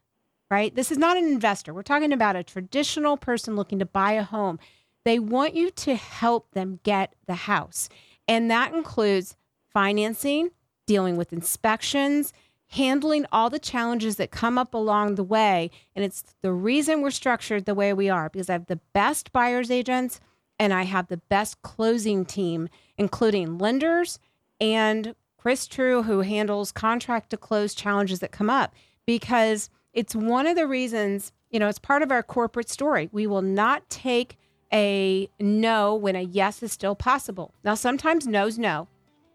right? 0.49 0.73
This 0.73 0.91
is 0.91 0.97
not 0.97 1.17
an 1.17 1.25
investor. 1.25 1.73
We're 1.73 1.83
talking 1.83 2.13
about 2.13 2.35
a 2.35 2.43
traditional 2.43 3.17
person 3.17 3.55
looking 3.55 3.79
to 3.79 3.85
buy 3.85 4.13
a 4.13 4.23
home. 4.23 4.59
They 5.03 5.19
want 5.19 5.55
you 5.55 5.71
to 5.71 5.95
help 5.95 6.51
them 6.51 6.79
get 6.83 7.13
the 7.27 7.35
house. 7.35 7.89
And 8.27 8.51
that 8.51 8.73
includes 8.73 9.35
financing, 9.73 10.49
dealing 10.85 11.15
with 11.17 11.33
inspections, 11.33 12.33
handling 12.71 13.25
all 13.31 13.49
the 13.49 13.59
challenges 13.59 14.17
that 14.17 14.31
come 14.31 14.57
up 14.57 14.73
along 14.73 15.15
the 15.15 15.23
way. 15.23 15.71
And 15.95 16.03
it's 16.03 16.23
the 16.41 16.51
reason 16.51 17.01
we're 17.01 17.11
structured 17.11 17.65
the 17.65 17.75
way 17.75 17.93
we 17.93 18.09
are 18.09 18.29
because 18.29 18.49
I 18.49 18.53
have 18.53 18.67
the 18.67 18.81
best 18.93 19.31
buyer's 19.31 19.71
agents 19.71 20.19
and 20.59 20.73
I 20.73 20.83
have 20.83 21.07
the 21.07 21.17
best 21.17 21.61
closing 21.61 22.25
team, 22.25 22.67
including 22.97 23.57
lenders 23.57 24.19
and 24.59 25.15
Chris 25.37 25.67
True, 25.67 26.03
who 26.03 26.21
handles 26.21 26.71
contract 26.71 27.29
to 27.29 27.37
close 27.37 27.73
challenges 27.73 28.19
that 28.19 28.31
come 28.31 28.49
up. 28.49 28.73
Because 29.05 29.69
it's 29.97 30.15
one 30.15 30.45
of 30.45 30.55
the 30.55 30.67
reasons, 30.67 31.31
you 31.49 31.59
know, 31.59 31.67
it's 31.67 31.79
part 31.79 32.03
of 32.03 32.11
our 32.11 32.21
corporate 32.21 32.69
story. 32.69 33.09
We 33.11 33.25
will 33.25 33.41
not 33.41 33.89
take 33.89 34.37
a 34.71 35.27
no 35.39 35.95
when 35.95 36.15
a 36.15 36.21
yes 36.21 36.61
is 36.61 36.71
still 36.71 36.93
possible. 36.93 37.53
Now, 37.63 37.73
sometimes 37.73 38.27
no's 38.27 38.59
no 38.59 38.87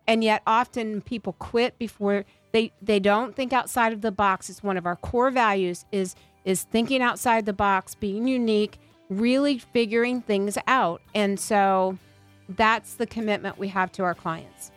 and 0.07 0.23
yet 0.23 0.43
often 0.47 1.01
people 1.01 1.33
quit 1.35 1.79
before 1.79 2.25
they 2.53 2.73
they 2.81 3.01
don't 3.01 3.35
think 3.35 3.53
outside 3.53 3.93
of 3.93 4.01
the 4.01 4.13
box 4.13 4.51
it's 4.51 4.63
one 4.63 4.77
of 4.77 4.87
our 4.87 4.97
core 4.97 5.31
values 5.31 5.85
is 5.93 6.15
is 6.45 6.65
thinking 6.65 7.01
outside 7.01 7.47
the 7.47 7.53
box 7.53 7.95
being 7.95 8.27
unique 8.27 8.79
really 9.09 9.59
figuring 9.59 10.21
things 10.21 10.59
out 10.67 11.01
and 11.15 11.39
so 11.39 11.97
that's 12.49 12.95
the 12.95 13.07
commitment 13.07 13.59
we 13.59 13.69
have 13.69 13.93
to 13.93 14.03
our 14.03 14.15
clients 14.15 14.71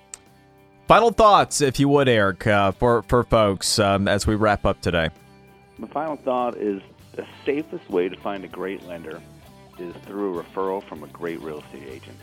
Final 0.88 1.10
thoughts, 1.10 1.62
if 1.62 1.80
you 1.80 1.90
would, 1.90 2.08
Eric, 2.08 2.46
uh, 2.46 2.72
for 2.72 3.02
for 3.08 3.24
folks 3.24 3.80
um, 3.80 4.08
as 4.08 4.28
we 4.28 4.36
wrap 4.36 4.68
up 4.68 4.82
today. 4.82 5.10
My 5.78 5.88
final 5.88 6.16
thought 6.18 6.58
is 6.58 6.82
the 7.14 7.26
safest 7.46 7.90
way 7.90 8.10
to 8.10 8.16
find 8.18 8.44
a 8.44 8.48
great 8.48 8.86
lender 8.88 9.22
is 9.78 9.94
through 10.06 10.40
a 10.40 10.44
referral 10.44 10.84
from 10.84 11.04
a 11.04 11.08
great 11.08 11.42
real 11.42 11.60
estate 11.60 11.88
agent. 11.88 12.18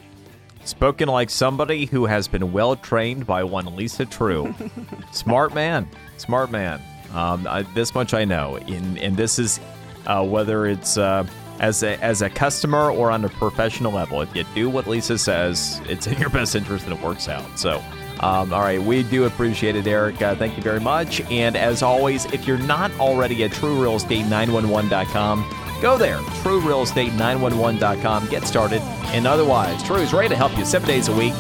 Spoken 0.64 1.08
like 1.08 1.28
somebody 1.28 1.86
who 1.86 2.06
has 2.06 2.28
been 2.28 2.52
well 2.52 2.76
trained 2.76 3.26
by 3.26 3.42
one 3.42 3.76
Lisa 3.76 4.06
True. 4.06 4.54
smart 5.12 5.54
man, 5.54 5.88
smart 6.18 6.50
man. 6.50 6.80
Um, 7.12 7.46
I, 7.46 7.62
this 7.74 7.94
much 7.94 8.14
I 8.14 8.24
know, 8.24 8.56
and 8.56 8.98
and 8.98 9.16
this 9.16 9.38
is 9.38 9.60
uh, 10.06 10.24
whether 10.24 10.66
it's 10.66 10.96
uh, 10.96 11.26
as 11.58 11.82
a 11.82 12.02
as 12.02 12.22
a 12.22 12.30
customer 12.30 12.90
or 12.90 13.10
on 13.10 13.24
a 13.24 13.28
professional 13.28 13.92
level. 13.92 14.22
If 14.22 14.34
you 14.34 14.44
do 14.54 14.70
what 14.70 14.86
Lisa 14.86 15.18
says, 15.18 15.80
it's 15.88 16.06
in 16.06 16.18
your 16.18 16.30
best 16.30 16.54
interest 16.54 16.86
and 16.86 16.96
it 16.96 17.02
works 17.04 17.28
out. 17.28 17.58
So, 17.58 17.82
Um, 18.20 18.52
all 18.52 18.60
right, 18.60 18.80
we 18.80 19.02
do 19.02 19.24
appreciate 19.24 19.74
it, 19.76 19.86
Eric. 19.86 20.20
Uh, 20.22 20.34
thank 20.36 20.56
you 20.56 20.62
very 20.62 20.80
much. 20.80 21.20
And 21.30 21.56
as 21.56 21.82
always, 21.82 22.24
if 22.26 22.46
you're 22.46 22.58
not 22.58 22.92
already 23.00 23.42
at 23.44 23.50
TrueRealEstate911.com, 23.52 25.44
go 25.80 25.96
there, 25.98 26.18
TrueRealEstate911.com. 26.18 28.28
Get 28.28 28.44
started. 28.44 28.80
And 29.12 29.26
otherwise, 29.26 29.82
True 29.82 29.96
is 29.96 30.12
ready 30.12 30.28
to 30.28 30.36
help 30.36 30.56
you 30.56 30.64
seven 30.64 30.86
days 30.88 31.08
a 31.08 31.16
week. 31.16 31.32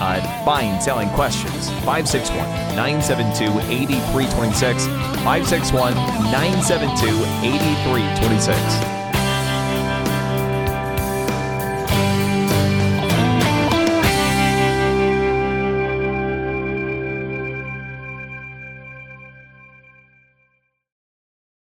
Uh, 0.00 0.44
buying, 0.44 0.80
selling 0.80 1.08
questions. 1.10 1.70
561 1.84 2.46
972 2.76 3.46
8326. 3.68 4.86
561 4.86 5.94
972 6.30 7.06
8326. 7.44 8.97